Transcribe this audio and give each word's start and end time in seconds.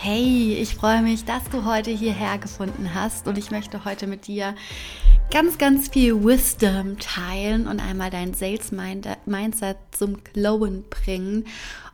Hey, 0.00 0.54
ich 0.54 0.76
freue 0.76 1.02
mich, 1.02 1.24
dass 1.24 1.42
du 1.50 1.64
heute 1.64 1.90
hierher 1.90 2.38
gefunden 2.38 2.94
hast 2.94 3.26
und 3.26 3.36
ich 3.36 3.50
möchte 3.50 3.84
heute 3.84 4.06
mit 4.06 4.28
dir 4.28 4.54
ganz, 5.32 5.58
ganz 5.58 5.88
viel 5.88 6.22
Wisdom 6.22 7.00
teilen 7.00 7.66
und 7.66 7.80
einmal 7.80 8.08
dein 8.08 8.32
Sales 8.32 8.70
Mindset 8.70 9.76
zum 9.90 10.22
Glowen 10.22 10.84
bringen 10.88 11.46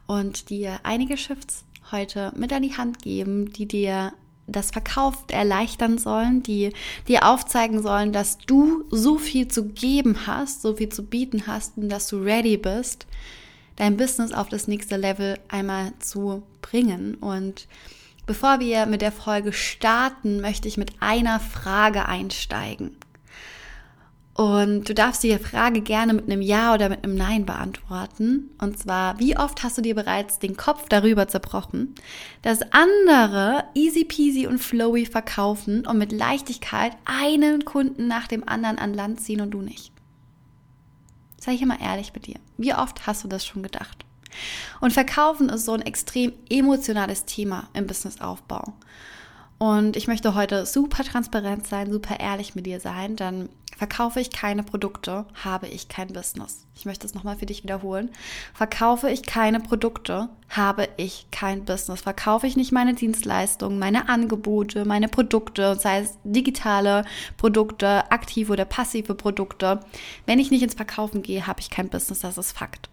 und 0.07 0.51
dir 0.51 0.81
einige 0.83 1.17
Shifts 1.17 1.65
heute 1.93 2.31
mit 2.37 2.53
an 2.53 2.63
die 2.63 2.77
Hand 2.77 3.01
geben, 3.01 3.51
die 3.51 3.67
dir 3.67 4.13
das 4.47 4.71
Verkauf 4.71 5.25
erleichtern 5.29 5.97
sollen, 5.97 6.43
die 6.43 6.75
dir 7.09 7.27
aufzeigen 7.27 7.83
sollen, 7.83 8.13
dass 8.13 8.37
du 8.37 8.85
so 8.91 9.17
viel 9.17 9.49
zu 9.49 9.69
geben 9.69 10.27
hast, 10.27 10.61
so 10.61 10.75
viel 10.75 10.91
zu 10.91 11.05
bieten 11.05 11.47
hast 11.47 11.79
und 11.79 11.89
dass 11.89 12.09
du 12.09 12.19
ready 12.19 12.59
bist, 12.59 13.07
dein 13.77 13.97
Business 13.97 14.33
auf 14.33 14.49
das 14.49 14.69
nächste 14.69 14.97
Level 14.97 15.39
einmal 15.49 15.93
zu 15.99 16.43
bringen. 16.61 17.15
Und 17.17 17.67
bevor 18.27 18.61
wir 18.61 18.87
mit 18.87 19.03
der 19.03 19.13
Folge 19.13 19.53
starten, 19.53 20.41
möchte 20.41 20.69
ich 20.69 20.77
mit 20.77 20.93
einer 21.01 21.41
Frage 21.41 22.07
einsteigen. 22.07 22.97
Und 24.35 24.89
du 24.89 24.95
darfst 24.95 25.23
die 25.23 25.39
Frage 25.39 25.81
gerne 25.81 26.13
mit 26.13 26.25
einem 26.25 26.43
Ja 26.43 26.75
oder 26.75 26.89
mit 26.89 27.05
einem 27.05 27.15
Nein 27.15 27.47
beantworten. 27.47 28.51
Und 28.59 28.77
zwar, 28.77 29.21
wie 29.21 29.37
oft 29.39 29.63
hast 29.63 29.79
du 29.79 29.83
dir 29.83 29.95
bereits 29.95 30.41
den 30.41 30.57
Kopf 30.57 30.89
darüber 30.89 31.29
zerbrochen, 31.29 31.95
dass 32.43 32.73
andere 32.73 33.65
easy 33.75 34.05
peasy 34.05 34.49
und 34.49 34.59
flowy 34.59 35.07
verkaufen 35.07 35.87
und 35.87 35.99
mit 35.99 36.11
Leichtigkeit 36.11 36.97
einen 37.05 37.65
Kunden 37.65 38.09
nach 38.09 38.27
dem 38.27 38.49
anderen 38.49 38.79
an 38.79 38.93
Land 38.93 39.21
ziehen 39.21 39.41
und 39.41 39.53
du 39.53 39.63
nicht? 39.63 39.93
Sei 41.39 41.53
ich 41.53 41.63
immer 41.63 41.81
ehrlich 41.81 42.13
mit 42.13 42.27
dir. 42.27 42.41
Wie 42.57 42.75
oft 42.75 43.07
hast 43.07 43.23
du 43.23 43.29
das 43.29 43.47
schon 43.47 43.63
gedacht? 43.63 44.05
Und 44.81 44.93
Verkaufen 44.93 45.49
ist 45.49 45.65
so 45.65 45.73
ein 45.73 45.83
extrem 45.83 46.33
emotionales 46.49 47.25
Thema 47.25 47.69
im 47.75 47.87
Businessaufbau. 47.87 48.75
Und 49.59 49.97
ich 49.97 50.09
möchte 50.09 50.35
heute 50.35 50.67
super 50.67 51.05
transparent 51.05 51.67
sein, 51.67 51.91
super 51.91 52.21
ehrlich 52.21 52.55
mit 52.55 52.67
dir 52.67 52.81
sein, 52.81 53.17
denn 53.17 53.49
Verkaufe 53.77 54.21
ich 54.21 54.31
keine 54.31 54.63
Produkte, 54.63 55.27
habe 55.43 55.67
ich 55.67 55.89
kein 55.89 56.09
Business. 56.13 56.67
Ich 56.77 56.85
möchte 56.85 57.07
es 57.07 57.15
nochmal 57.15 57.37
für 57.37 57.47
dich 57.47 57.65
wiederholen. 57.65 58.11
Verkaufe 58.53 59.11
ich 59.11 59.25
keine 59.25 59.59
Produkte, 59.59 60.29
habe 60.49 60.89
ich 60.97 61.27
kein 61.33 61.65
Business. 61.65 62.03
Verkaufe 62.03 62.47
ich 62.47 62.57
nicht 62.57 62.71
meine 62.71 62.95
Dienstleistungen, 62.95 63.79
meine 63.79 64.09
Angebote, 64.09 64.85
meine 64.85 65.09
Produkte, 65.09 65.75
sei 65.75 66.01
es 66.01 66.19
digitale 66.23 67.05
Produkte, 67.37 68.11
aktive 68.13 68.53
oder 68.53 68.65
passive 68.65 69.15
Produkte. 69.15 69.81
Wenn 70.25 70.39
ich 70.39 70.53
nicht 70.53 70.63
ins 70.63 70.75
Verkaufen 70.75 71.23
gehe, 71.23 71.47
habe 71.47 71.61
ich 71.61 71.71
kein 71.71 71.89
Business. 71.89 72.21
Das 72.21 72.39
ist 72.39 72.53
Fakt. 72.53 72.89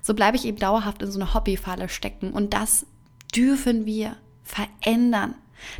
So 0.00 0.14
bleibe 0.14 0.36
ich 0.36 0.44
eben 0.44 0.58
dauerhaft 0.58 1.02
in 1.02 1.10
so 1.10 1.18
eine 1.20 1.34
Hobbyfalle 1.34 1.88
stecken. 1.88 2.30
Und 2.30 2.54
das 2.54 2.86
dürfen 3.34 3.84
wir 3.84 4.16
verändern. 4.44 5.34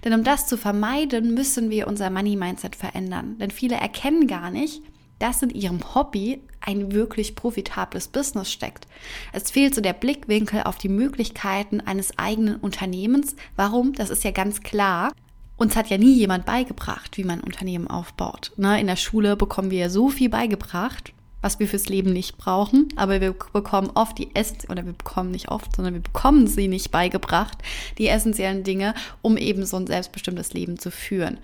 Denn 0.04 0.12
um 0.12 0.24
das 0.24 0.46
zu 0.46 0.56
vermeiden, 0.56 1.34
müssen 1.34 1.70
wir 1.70 1.86
unser 1.86 2.10
Money-Mindset 2.10 2.76
verändern. 2.76 3.36
Denn 3.38 3.50
viele 3.50 3.76
erkennen 3.76 4.26
gar 4.26 4.50
nicht, 4.50 4.82
dass 5.18 5.42
in 5.42 5.50
ihrem 5.50 5.94
Hobby 5.94 6.42
ein 6.60 6.92
wirklich 6.92 7.36
profitables 7.36 8.08
Business 8.08 8.50
steckt. 8.50 8.86
Es 9.32 9.50
fehlt 9.50 9.74
so 9.74 9.80
der 9.80 9.92
Blickwinkel 9.92 10.62
auf 10.64 10.78
die 10.78 10.88
Möglichkeiten 10.88 11.80
eines 11.80 12.18
eigenen 12.18 12.56
Unternehmens. 12.56 13.36
Warum? 13.56 13.92
Das 13.92 14.10
ist 14.10 14.24
ja 14.24 14.30
ganz 14.30 14.62
klar. 14.62 15.12
Uns 15.56 15.76
hat 15.76 15.90
ja 15.90 15.98
nie 15.98 16.14
jemand 16.14 16.46
beigebracht, 16.46 17.18
wie 17.18 17.24
man 17.24 17.40
ein 17.40 17.44
Unternehmen 17.44 17.86
aufbaut. 17.86 18.52
Ne, 18.56 18.80
in 18.80 18.86
der 18.86 18.96
Schule 18.96 19.36
bekommen 19.36 19.70
wir 19.70 19.78
ja 19.78 19.90
so 19.90 20.08
viel 20.08 20.30
beigebracht, 20.30 21.12
was 21.42 21.58
wir 21.58 21.68
fürs 21.68 21.88
Leben 21.88 22.12
nicht 22.12 22.36
brauchen, 22.36 22.88
aber 22.96 23.20
wir 23.20 23.34
bekommen 23.52 23.90
oft 23.94 24.18
die 24.18 24.34
Essen 24.34 24.58
oder 24.68 24.84
wir 24.84 24.92
bekommen 24.92 25.30
nicht 25.30 25.48
oft, 25.48 25.74
sondern 25.74 25.94
wir 25.94 26.02
bekommen 26.02 26.46
sie 26.46 26.68
nicht 26.68 26.90
beigebracht, 26.90 27.58
die 27.98 28.08
essentiellen 28.08 28.64
Dinge, 28.64 28.94
um 29.22 29.36
eben 29.36 29.64
so 29.64 29.76
ein 29.76 29.86
selbstbestimmtes 29.86 30.52
Leben 30.52 30.78
zu 30.78 30.90
führen. 30.90 31.38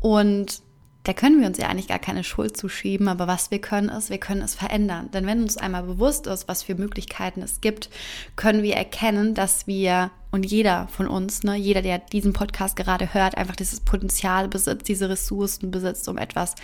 Und 0.00 0.62
da 1.04 1.14
können 1.14 1.40
wir 1.40 1.46
uns 1.46 1.56
ja 1.56 1.68
eigentlich 1.68 1.88
gar 1.88 1.98
keine 1.98 2.22
Schuld 2.22 2.56
zuschieben, 2.56 3.08
aber 3.08 3.26
was 3.26 3.50
wir 3.50 3.60
können 3.60 3.88
ist, 3.88 4.10
wir 4.10 4.18
können 4.18 4.42
es 4.42 4.54
verändern. 4.54 5.10
Denn 5.10 5.26
wenn 5.26 5.40
uns 5.40 5.56
einmal 5.56 5.84
bewusst 5.84 6.26
ist, 6.26 6.48
was 6.48 6.64
für 6.64 6.74
Möglichkeiten 6.74 7.40
es 7.40 7.62
gibt, 7.62 7.88
können 8.36 8.62
wir 8.62 8.76
erkennen, 8.76 9.34
dass 9.34 9.66
wir 9.66 10.10
und 10.30 10.44
jeder 10.44 10.88
von 10.88 11.08
uns, 11.08 11.42
ne, 11.42 11.56
jeder, 11.56 11.80
der 11.80 11.98
diesen 11.98 12.34
Podcast 12.34 12.76
gerade 12.76 13.14
hört, 13.14 13.36
einfach 13.36 13.56
dieses 13.56 13.80
Potenzial 13.80 14.46
besitzt, 14.48 14.86
diese 14.86 15.08
Ressourcen 15.08 15.70
besitzt, 15.70 16.06
um 16.08 16.18
etwas 16.18 16.54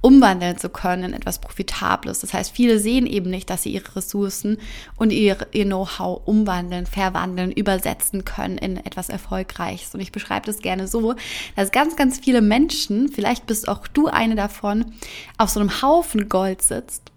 umwandeln 0.00 0.56
zu 0.56 0.70
können 0.70 1.04
in 1.04 1.12
etwas 1.12 1.38
Profitables. 1.38 2.20
Das 2.20 2.32
heißt, 2.32 2.50
viele 2.50 2.78
sehen 2.78 3.06
eben 3.06 3.28
nicht, 3.28 3.50
dass 3.50 3.62
sie 3.62 3.72
ihre 3.72 3.94
Ressourcen 3.96 4.56
und 4.96 5.10
ihr, 5.12 5.36
ihr 5.52 5.66
Know-how 5.66 6.22
umwandeln, 6.26 6.86
verwandeln, 6.86 7.52
übersetzen 7.52 8.24
können 8.24 8.56
in 8.56 8.78
etwas 8.78 9.10
Erfolgreiches. 9.10 9.94
Und 9.94 10.00
ich 10.00 10.12
beschreibe 10.12 10.46
das 10.46 10.60
gerne 10.60 10.88
so, 10.88 11.14
dass 11.56 11.72
ganz, 11.72 11.96
ganz 11.96 12.18
viele 12.18 12.40
Menschen, 12.40 13.08
vielleicht 13.08 13.46
bist 13.46 13.68
auch 13.68 13.86
du 13.86 14.06
eine 14.06 14.34
davon, 14.34 14.94
auf 15.36 15.50
so 15.50 15.60
einem 15.60 15.82
Haufen 15.82 16.30
Gold 16.30 16.62
sitzt. 16.62 17.12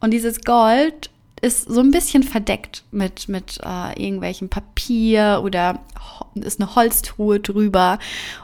Und 0.00 0.12
dieses 0.12 0.42
Gold 0.42 1.10
ist 1.40 1.68
so 1.68 1.80
ein 1.80 1.90
bisschen 1.90 2.22
verdeckt 2.22 2.84
mit, 2.90 3.28
mit 3.28 3.58
äh, 3.64 4.02
irgendwelchem 4.02 4.48
Papier 4.48 5.40
oder 5.44 5.80
ist 6.34 6.60
eine 6.60 6.74
Holztruhe 6.74 7.40
drüber. 7.40 7.98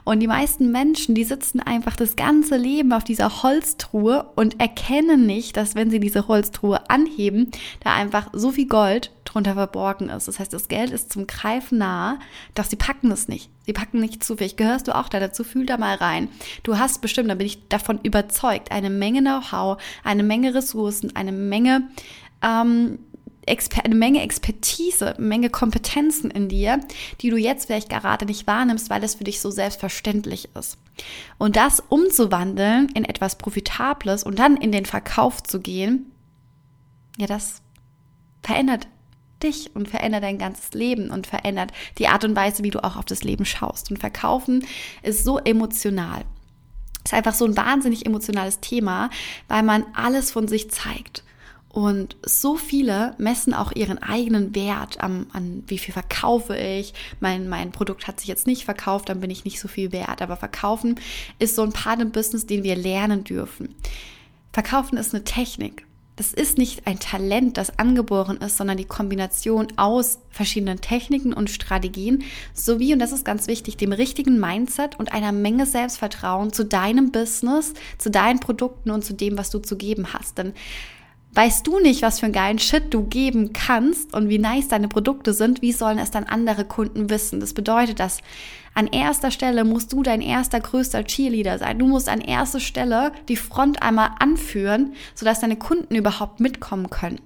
Und 0.05 0.21
die 0.21 0.27
meisten 0.27 0.71
Menschen, 0.73 1.15
die 1.15 1.25
sitzen 1.25 1.61
einfach 1.61 1.97
das 1.97 2.17
ganze 2.17 2.57
Leben 2.57 2.93
auf 2.93 3.05
dieser 3.05 3.43
Holztruhe 3.43 4.31
und 4.35 4.61
erkennen 4.61 5.27
nicht, 5.27 5.57
dass 5.57 5.75
wenn 5.75 5.91
sie 5.91 6.01
diese 6.01 6.29
Holztruhe 6.29 6.89
anheben, 6.91 7.51
da 7.81 7.95
einfach 7.95 8.29
so 8.33 8.51
viel 8.51 8.67
Gold 8.67 9.11
drunter 9.25 9.55
verborgen 9.55 10.09
ist. 10.11 10.29
Das 10.29 10.39
heißt, 10.39 10.53
das 10.53 10.69
Geld 10.69 10.91
ist 10.91 11.13
zum 11.13 11.27
Greifen 11.27 11.79
nah, 11.79 12.19
doch 12.55 12.65
sie 12.65 12.77
packen 12.77 13.11
es 13.11 13.29
nicht. 13.29 13.51
Sie 13.67 13.73
packen 13.73 13.99
nicht 13.99 14.23
zu. 14.23 14.37
Vielleicht 14.37 14.59
gehörst 14.59 14.89
du 14.89 14.95
auch 14.95 15.09
da 15.09 15.21
dazu, 15.21 15.43
fühl 15.43 15.65
da 15.65 15.79
mal 15.79 15.97
rein. 15.97 16.29
Du 16.63 16.79
hast 16.79 17.01
bestimmt, 17.01 17.31
da 17.31 17.35
bin 17.35 17.47
ich 17.47 17.67
davon 17.69 17.99
überzeugt, 18.03 18.71
eine 18.71 18.91
Menge 18.91 19.21
Know-how, 19.21 19.79
eine 20.05 20.23
Menge 20.23 20.55
Ressourcen, 20.55 21.17
eine 21.17 21.33
Menge 21.33 21.89
ähm, 22.45 22.99
eine 23.83 23.95
Menge 23.95 24.23
Expertise, 24.23 25.17
eine 25.17 25.27
Menge 25.27 25.51
Kompetenzen 25.51 26.31
in 26.31 26.49
dir, 26.49 26.81
die 27.21 27.31
du 27.31 27.37
jetzt 27.37 27.67
vielleicht 27.67 27.91
gerade 27.91 28.25
nicht 28.27 28.47
wahrnimmst, 28.47 28.91
weil 28.91 29.05
es 29.05 29.17
für 29.17 29.25
dich 29.25 29.41
so 29.41 29.51
selbstverständlich 29.51 30.49
ist. 30.55 30.79
Und 31.39 31.57
das 31.57 31.83
umzuwandeln 31.89 32.89
in 32.95 33.05
etwas 33.05 33.37
Profitables 33.37 34.25
und 34.25 34.39
dann 34.39 34.57
in 34.57 34.73
den 34.73 34.87
Verkauf 34.87 35.43
zu 35.43 35.61
gehen, 35.61 36.11
ja, 37.19 37.27
das 37.27 37.61
verändert 38.43 38.87
dich 39.43 39.75
und 39.75 39.89
verändert 39.89 40.23
dein 40.23 40.39
ganzes 40.39 40.73
Leben 40.73 41.11
und 41.11 41.27
verändert 41.27 41.73
die 41.99 42.09
Art 42.09 42.25
und 42.25 42.37
Weise, 42.37 42.63
wie 42.63 42.71
du 42.71 42.83
auch 42.83 42.97
auf 42.97 43.05
das 43.05 43.25
Leben 43.25 43.45
schaust. 43.45 43.91
Und 43.91 43.99
Verkaufen 43.99 44.65
ist 45.03 45.25
so 45.25 45.39
emotional. 45.39 46.25
Ist 47.05 47.15
einfach 47.15 47.35
so 47.35 47.45
ein 47.45 47.57
wahnsinnig 47.57 48.07
emotionales 48.07 48.61
Thema, 48.61 49.11
weil 49.49 49.63
man 49.63 49.85
alles 49.95 50.31
von 50.31 50.49
sich 50.49 50.71
zeigt. 50.71 51.24
Und 51.75 52.17
so 52.25 52.55
viele 52.55 53.17
messen 53.19 53.53
auch 53.53 53.73
ihren 53.73 54.01
eigenen 54.01 54.55
Wert 54.55 55.03
am, 55.03 55.27
an, 55.33 55.65
wie 55.67 55.79
viel 55.79 55.93
verkaufe 55.93 56.57
ich. 56.57 56.95
Mein, 57.19 57.49
mein 57.49 57.73
Produkt 57.73 58.07
hat 58.07 58.21
sich 58.21 58.29
jetzt 58.29 58.47
nicht 58.47 58.65
verkauft, 58.65 59.09
dann 59.09 59.19
bin 59.19 59.29
ich 59.29 59.45
nicht 59.45 59.59
so 59.59 59.67
viel 59.67 59.91
wert. 59.91 60.23
Aber 60.23 60.37
verkaufen 60.37 61.01
ist 61.41 61.57
so 61.57 61.63
ein 61.63 61.73
Part 61.73 62.01
im 62.01 62.13
Business, 62.13 62.47
den 62.47 62.63
wir 62.63 62.77
lernen 62.77 63.25
dürfen. 63.25 63.75
Verkaufen 64.53 64.97
ist 64.97 65.15
eine 65.15 65.25
Technik. 65.25 65.85
Das 66.15 66.33
ist 66.33 66.59
nicht 66.59 66.87
ein 66.87 67.01
Talent, 67.01 67.57
das 67.57 67.77
angeboren 67.77 68.37
ist, 68.37 68.57
sondern 68.57 68.77
die 68.77 68.85
Kombination 68.85 69.67
aus 69.75 70.21
verschiedenen 70.31 70.81
Techniken 70.81 71.33
und 71.33 71.51
Strategien 71.51 72.23
sowie, 72.53 72.93
und 72.93 73.01
das 73.01 73.11
ist 73.11 73.25
ganz 73.25 73.49
wichtig, 73.49 73.79
dem 73.79 73.93
richtigen 73.93 74.39
Mindset 74.39 74.97
und 74.97 75.13
einer 75.13 75.33
Menge 75.33 75.67
Selbstvertrauen 75.67 76.53
zu 76.53 76.65
deinem 76.65 77.11
Business, 77.11 77.75
zu 77.99 78.13
deinen 78.13 78.39
Produkten 78.39 78.93
und 78.93 79.05
zu 79.05 79.13
dem, 79.13 79.37
was 79.37 79.51
du 79.51 79.59
zu 79.59 79.77
geben 79.77 80.13
hast. 80.13 80.39
Denn 80.39 80.53
Weißt 81.35 81.67
du 81.67 81.81
nicht, 81.81 82.03
was 82.03 82.21
für 82.21 82.27
einen 82.27 82.33
geilen 82.33 82.61
Shit 82.61 82.95
du 82.95 83.05
geben 83.05 83.53
kannst 83.53 84.15
und 84.15 84.29
wie 84.29 84.39
nice 84.39 84.69
deine 84.69 84.87
Produkte 84.87 85.33
sind, 85.33 85.63
wie 85.63 85.73
sollen 85.73 85.99
es 85.99 86.13
dann 86.13 86.25
andere 86.25 86.65
Kunden 86.65 87.11
wissen? 87.11 87.41
Das 87.41 87.55
bedeutet, 87.55 87.99
dass 87.99 88.19
an 88.75 88.87
erster 88.87 89.33
Stelle 89.33 89.65
musst 89.65 89.93
du 89.93 90.05
dein 90.05 90.21
erster 90.21 90.61
größter 90.61 91.05
Cheerleader 91.05 91.59
sein. 91.59 91.81
Du 91.81 91.87
musst 91.87 92.09
an 92.09 92.21
erster 92.21 92.61
Stelle 92.61 93.11
die 93.29 93.37
Front 93.37 93.83
einmal 93.83 94.11
anführen, 94.21 94.95
sodass 95.17 95.41
deine 95.41 95.57
Kunden 95.57 95.97
überhaupt 95.97 96.39
mitkommen 96.39 96.89
können. 96.89 97.19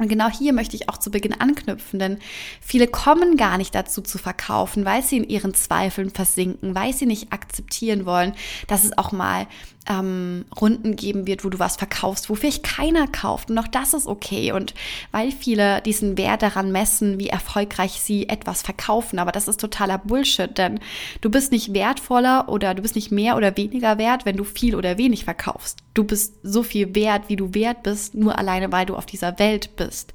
Und 0.00 0.08
genau 0.08 0.30
hier 0.30 0.54
möchte 0.54 0.76
ich 0.76 0.88
auch 0.88 0.96
zu 0.96 1.10
Beginn 1.10 1.38
anknüpfen, 1.38 1.98
denn 1.98 2.18
viele 2.62 2.88
kommen 2.88 3.36
gar 3.36 3.58
nicht 3.58 3.74
dazu 3.74 4.00
zu 4.00 4.16
verkaufen, 4.16 4.86
weil 4.86 5.02
sie 5.02 5.18
in 5.18 5.28
ihren 5.28 5.52
Zweifeln 5.52 6.08
versinken, 6.08 6.74
weil 6.74 6.94
sie 6.94 7.04
nicht 7.04 7.34
akzeptieren 7.34 8.06
wollen, 8.06 8.32
dass 8.66 8.82
es 8.82 8.96
auch 8.96 9.12
mal 9.12 9.46
ähm, 9.88 10.44
Runden 10.60 10.94
geben 10.96 11.26
wird, 11.26 11.44
wo 11.44 11.48
du 11.48 11.58
was 11.58 11.76
verkaufst, 11.76 12.28
wo 12.28 12.34
vielleicht 12.34 12.62
keiner 12.62 13.06
kauft. 13.06 13.50
Und 13.50 13.58
auch 13.58 13.68
das 13.68 13.94
ist 13.94 14.06
okay. 14.06 14.52
Und 14.52 14.74
weil 15.10 15.32
viele 15.32 15.80
diesen 15.82 16.18
Wert 16.18 16.42
daran 16.42 16.70
messen, 16.70 17.18
wie 17.18 17.28
erfolgreich 17.28 18.00
sie 18.00 18.28
etwas 18.28 18.62
verkaufen. 18.62 19.18
Aber 19.18 19.32
das 19.32 19.48
ist 19.48 19.60
totaler 19.60 19.98
Bullshit, 19.98 20.56
denn 20.56 20.80
du 21.20 21.30
bist 21.30 21.50
nicht 21.52 21.74
wertvoller 21.74 22.48
oder 22.48 22.74
du 22.74 22.82
bist 22.82 22.94
nicht 22.94 23.10
mehr 23.10 23.36
oder 23.36 23.56
weniger 23.56 23.98
wert, 23.98 24.26
wenn 24.26 24.36
du 24.36 24.44
viel 24.44 24.74
oder 24.74 24.98
wenig 24.98 25.24
verkaufst. 25.24 25.78
Du 25.94 26.04
bist 26.04 26.34
so 26.42 26.62
viel 26.62 26.94
wert, 26.94 27.28
wie 27.28 27.36
du 27.36 27.54
wert 27.54 27.82
bist, 27.82 28.14
nur 28.14 28.38
alleine, 28.38 28.70
weil 28.72 28.86
du 28.86 28.96
auf 28.96 29.06
dieser 29.06 29.38
Welt 29.38 29.76
bist. 29.76 30.12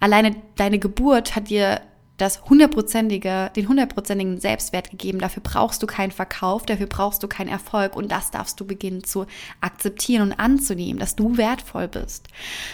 Alleine 0.00 0.36
deine 0.56 0.78
Geburt 0.78 1.34
hat 1.34 1.50
dir 1.50 1.80
das 2.18 2.42
hundertprozentige, 2.42 3.50
den 3.56 3.68
hundertprozentigen 3.68 4.40
Selbstwert 4.40 4.90
gegeben. 4.90 5.20
Dafür 5.20 5.42
brauchst 5.42 5.82
du 5.82 5.86
keinen 5.86 6.10
Verkauf, 6.10 6.66
dafür 6.66 6.86
brauchst 6.86 7.22
du 7.22 7.28
keinen 7.28 7.48
Erfolg 7.48 7.96
und 7.96 8.12
das 8.12 8.30
darfst 8.30 8.60
du 8.60 8.66
beginnen 8.66 9.04
zu 9.04 9.26
akzeptieren 9.60 10.22
und 10.22 10.32
anzunehmen, 10.38 10.98
dass 10.98 11.16
du 11.16 11.36
wertvoll 11.36 11.88
bist. 11.88 12.28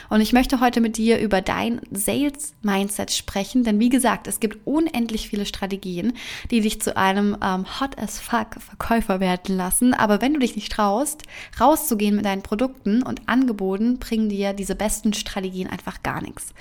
Und 0.08 0.23
ich 0.23 0.32
möchte 0.32 0.61
heute 0.61 0.81
mit 0.81 0.96
dir 0.96 1.20
über 1.20 1.43
dein 1.43 1.81
Sales 1.93 2.55
Mindset 2.62 3.12
sprechen, 3.12 3.64
denn 3.64 3.79
wie 3.79 3.91
gesagt, 3.91 4.26
es 4.26 4.41
gibt 4.41 4.67
unendlich 4.67 5.29
viele 5.29 5.46
Strategien, 5.46 6.14
die 6.50 6.62
dich 6.62 6.81
zu 6.81 6.96
einem 6.96 7.37
ähm, 7.43 7.67
hot 7.81 7.99
as 7.99 8.19
fuck 8.19 8.61
Verkäufer 8.61 9.20
werden 9.20 9.56
lassen. 9.56 9.93
Aber 9.93 10.23
wenn 10.23 10.35
du 10.35 10.41
dich 10.41 10.56
nicht 10.56 10.73
traust, 10.73 11.23
rauszugehen 11.61 12.17
mit 12.17 12.25
deinen 12.25 12.43
Produkten 12.43 13.02
und 13.02 13.29
Angeboten, 13.29 13.99
bringen 13.99 14.31
dir 14.31 14.55
diese 14.55 14.75
besten 14.75 15.12
Strategien 15.12 15.69
einfach 15.69 16.02
gar 16.02 16.23
nichts. 16.23 16.55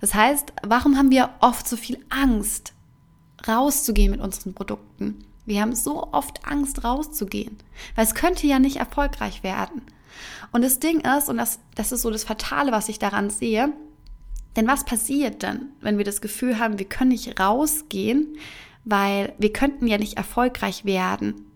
Das 0.00 0.14
heißt, 0.14 0.52
warum 0.62 0.96
haben 0.96 1.10
wir 1.10 1.30
oft 1.40 1.66
so 1.66 1.76
viel 1.76 1.98
rauszugehen 3.46 4.10
mit 4.10 4.20
unseren 4.20 4.54
Produkten? 4.54 5.24
Wir 5.46 5.62
haben 5.62 5.74
so 5.74 6.12
oft 6.12 6.46
Angst, 6.46 6.84
rauszugehen, 6.84 7.56
weil 7.94 8.04
es 8.04 8.14
könnte 8.14 8.46
ja 8.46 8.58
nicht 8.58 8.76
erfolgreich 8.76 9.42
werden. 9.42 9.82
Und 10.52 10.62
das 10.62 10.78
Ding 10.78 11.00
ist, 11.00 11.28
und 11.28 11.38
das, 11.38 11.58
das 11.74 11.92
ist 11.92 12.02
so 12.02 12.10
das 12.10 12.24
Fatale, 12.24 12.72
was 12.72 12.88
ich 12.88 12.98
daran 12.98 13.30
sehe, 13.30 13.72
denn 14.56 14.66
was 14.66 14.84
passiert 14.84 15.42
dann, 15.42 15.68
wenn 15.80 15.98
wir 15.98 16.04
das 16.04 16.20
Gefühl 16.20 16.58
haben, 16.58 16.78
wir 16.78 16.88
können 16.88 17.10
nicht 17.10 17.38
rausgehen, 17.38 18.36
weil 18.84 19.32
wir 19.38 19.52
könnten 19.52 19.86
ja 19.86 19.98
nicht 19.98 20.16
erfolgreich 20.16 20.84
werden? 20.84 21.47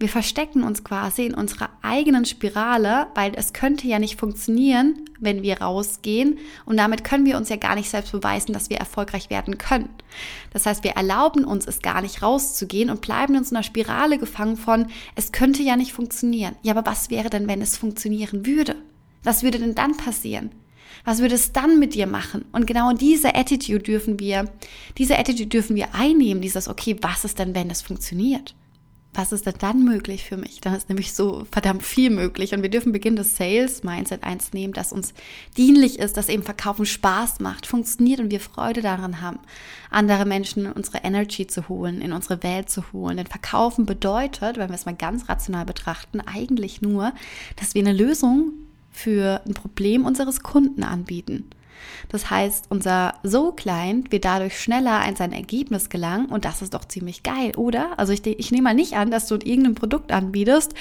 Wir 0.00 0.08
verstecken 0.08 0.62
uns 0.62 0.84
quasi 0.84 1.26
in 1.26 1.34
unserer 1.34 1.70
eigenen 1.82 2.24
Spirale, 2.24 3.08
weil 3.16 3.32
es 3.34 3.52
könnte 3.52 3.88
ja 3.88 3.98
nicht 3.98 4.18
funktionieren, 4.18 5.04
wenn 5.18 5.42
wir 5.42 5.60
rausgehen 5.60 6.38
und 6.66 6.76
damit 6.76 7.02
können 7.02 7.26
wir 7.26 7.36
uns 7.36 7.48
ja 7.48 7.56
gar 7.56 7.74
nicht 7.74 7.90
selbst 7.90 8.12
beweisen, 8.12 8.52
dass 8.52 8.70
wir 8.70 8.76
erfolgreich 8.76 9.28
werden 9.28 9.58
können. 9.58 9.88
Das 10.52 10.66
heißt, 10.66 10.84
wir 10.84 10.92
erlauben 10.92 11.44
uns 11.44 11.66
es 11.66 11.82
gar 11.82 12.00
nicht 12.00 12.22
rauszugehen 12.22 12.90
und 12.90 13.00
bleiben 13.00 13.34
in 13.34 13.42
so 13.42 13.56
einer 13.56 13.64
Spirale 13.64 14.18
gefangen 14.18 14.56
von, 14.56 14.86
es 15.16 15.32
könnte 15.32 15.64
ja 15.64 15.74
nicht 15.74 15.92
funktionieren. 15.92 16.54
Ja, 16.62 16.76
aber 16.76 16.88
was 16.88 17.10
wäre 17.10 17.28
denn, 17.28 17.48
wenn 17.48 17.60
es 17.60 17.76
funktionieren 17.76 18.46
würde? 18.46 18.76
Was 19.24 19.42
würde 19.42 19.58
denn 19.58 19.74
dann 19.74 19.96
passieren? 19.96 20.50
Was 21.04 21.18
würde 21.18 21.34
es 21.34 21.50
dann 21.50 21.80
mit 21.80 21.94
dir 21.94 22.06
machen? 22.06 22.44
Und 22.52 22.68
genau 22.68 22.92
diese 22.92 23.34
Attitude 23.34 23.82
dürfen 23.82 24.20
wir, 24.20 24.44
diese 24.96 25.18
Attitude 25.18 25.48
dürfen 25.48 25.74
wir 25.74 25.92
einnehmen, 25.96 26.40
dieses, 26.40 26.68
okay, 26.68 26.96
was 27.00 27.24
ist 27.24 27.40
denn, 27.40 27.56
wenn 27.56 27.68
es 27.68 27.82
funktioniert? 27.82 28.54
Was 29.18 29.32
ist 29.32 29.46
denn 29.46 29.54
dann 29.58 29.84
möglich 29.84 30.22
für 30.22 30.36
mich? 30.36 30.60
Dann 30.60 30.76
ist 30.76 30.88
nämlich 30.88 31.12
so 31.12 31.44
verdammt 31.50 31.82
viel 31.82 32.08
möglich. 32.08 32.54
Und 32.54 32.62
wir 32.62 32.70
dürfen 32.70 32.92
beginnen, 32.92 33.16
das 33.16 33.36
Sales-Mindset 33.36 34.22
eins 34.22 34.52
nehmen, 34.52 34.72
das 34.72 34.92
uns 34.92 35.12
dienlich 35.56 35.98
ist, 35.98 36.16
dass 36.16 36.28
eben 36.28 36.44
Verkaufen 36.44 36.86
Spaß 36.86 37.40
macht, 37.40 37.66
funktioniert 37.66 38.20
und 38.20 38.30
wir 38.30 38.38
Freude 38.38 38.80
daran 38.80 39.20
haben, 39.20 39.40
andere 39.90 40.24
Menschen 40.24 40.66
in 40.66 40.72
unsere 40.72 40.98
Energy 40.98 41.48
zu 41.48 41.68
holen, 41.68 42.00
in 42.00 42.12
unsere 42.12 42.44
Welt 42.44 42.70
zu 42.70 42.92
holen. 42.92 43.16
Denn 43.16 43.26
Verkaufen 43.26 43.86
bedeutet, 43.86 44.56
wenn 44.56 44.68
wir 44.68 44.76
es 44.76 44.86
mal 44.86 44.94
ganz 44.94 45.28
rational 45.28 45.64
betrachten, 45.64 46.20
eigentlich 46.20 46.80
nur, 46.80 47.12
dass 47.56 47.74
wir 47.74 47.82
eine 47.82 47.92
Lösung 47.92 48.52
für 48.92 49.42
ein 49.44 49.54
Problem 49.54 50.06
unseres 50.06 50.44
Kunden 50.44 50.84
anbieten. 50.84 51.50
Das 52.08 52.30
heißt, 52.30 52.66
unser 52.70 53.14
So-Client 53.22 54.12
wird 54.12 54.24
dadurch 54.24 54.60
schneller 54.60 55.00
an 55.00 55.16
sein 55.16 55.32
Ergebnis 55.32 55.88
gelangen 55.88 56.26
und 56.26 56.44
das 56.44 56.62
ist 56.62 56.74
doch 56.74 56.84
ziemlich 56.84 57.22
geil, 57.22 57.52
oder? 57.56 57.98
Also 57.98 58.12
ich, 58.12 58.26
ich 58.26 58.50
nehme 58.50 58.64
mal 58.64 58.74
nicht 58.74 58.94
an, 58.94 59.10
dass 59.10 59.26
du 59.26 59.34
irgendein 59.36 59.74
Produkt 59.74 60.12
anbietest, 60.12 60.74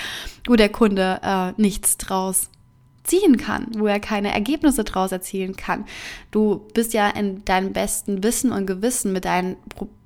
wo 0.48 0.56
der 0.56 0.70
Kunde 0.70 1.20
äh, 1.24 1.62
nichts 1.62 1.98
draus 1.98 2.50
ziehen 3.07 3.38
kann, 3.38 3.68
wo 3.77 3.88
er 3.88 4.00
keine 4.00 4.31
Ergebnisse 4.31 4.83
draus 4.83 5.12
erzielen 5.12 5.56
kann. 5.56 5.86
Du 6.31 6.68
bist 6.74 6.94
ja 6.94 7.09
in 7.09 7.44
deinem 7.45 7.74
besten 7.74 8.24
Wissen 8.24 8.51
und 8.51 8.68
Gewissen 8.68 9.13
mit 9.13 9.25
deinen, 9.25 9.56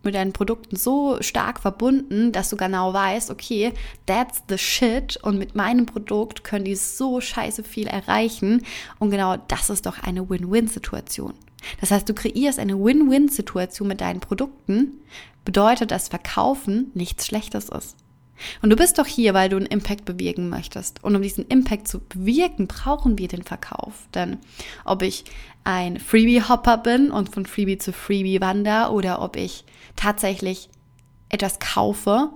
mit 0.03 0.15
deinen 0.15 0.33
Produkten 0.33 0.75
so 0.75 1.18
stark 1.21 1.59
verbunden, 1.59 2.31
dass 2.31 2.50
du 2.50 2.57
genau 2.57 2.94
weißt, 2.94 3.31
okay, 3.31 3.74
that's 4.06 4.44
the 4.48 4.57
shit 4.57 5.18
und 5.18 5.38
mit 5.38 5.56
meinem 5.56 5.86
Produkt 5.86 6.44
können 6.44 6.65
die 6.65 6.75
so 6.75 7.19
scheiße 7.19 7.63
viel 7.63 7.88
erreichen 7.88 8.63
und 9.00 9.09
genau 9.12 9.38
das 9.47 9.69
ist 9.69 9.86
doch 9.86 10.01
eine 10.04 10.30
Win-Win-Situation. 10.30 11.33
Das 11.80 11.92
heißt, 11.92 12.09
du 12.09 12.13
kreierst 12.13 12.59
eine 12.59 12.83
Win-Win-Situation 12.83 13.88
mit 13.88 14.01
deinen 14.01 14.19
Produkten, 14.19 15.01
bedeutet, 15.45 15.92
dass 15.92 16.07
Verkaufen 16.07 16.92
nichts 16.94 17.25
Schlechtes 17.25 17.69
ist. 17.69 17.95
Und 18.62 18.70
du 18.70 18.76
bist 18.76 18.98
doch 18.98 19.06
hier, 19.06 19.34
weil 19.34 19.50
du 19.50 19.58
einen 19.58 19.66
Impact 19.66 20.06
bewirken 20.06 20.50
möchtest. 20.50 21.04
Und 21.04 21.16
um 21.16 21.22
diesen 21.22 21.48
Impact 21.48 21.88
zu 21.88 22.00
bewirken, 22.00 22.68
brauchen 22.68 23.18
wir 23.18 23.28
den 23.28 23.44
Verkauf. 23.44 24.08
Denn 24.14 24.38
ob 24.86 25.02
ich 25.02 25.26
ein 25.64 26.00
Freebie-Hopper 26.00 26.78
bin 26.78 27.12
und 27.12 27.30
von 27.30 27.46
Freebie 27.46 27.78
zu 27.78 27.94
Freebie 27.94 28.42
wander 28.42 28.92
oder 28.92 29.22
ob 29.22 29.36
ich 29.36 29.64
tatsächlich 29.96 30.70
etwas 31.30 31.60
kaufe 31.60 32.30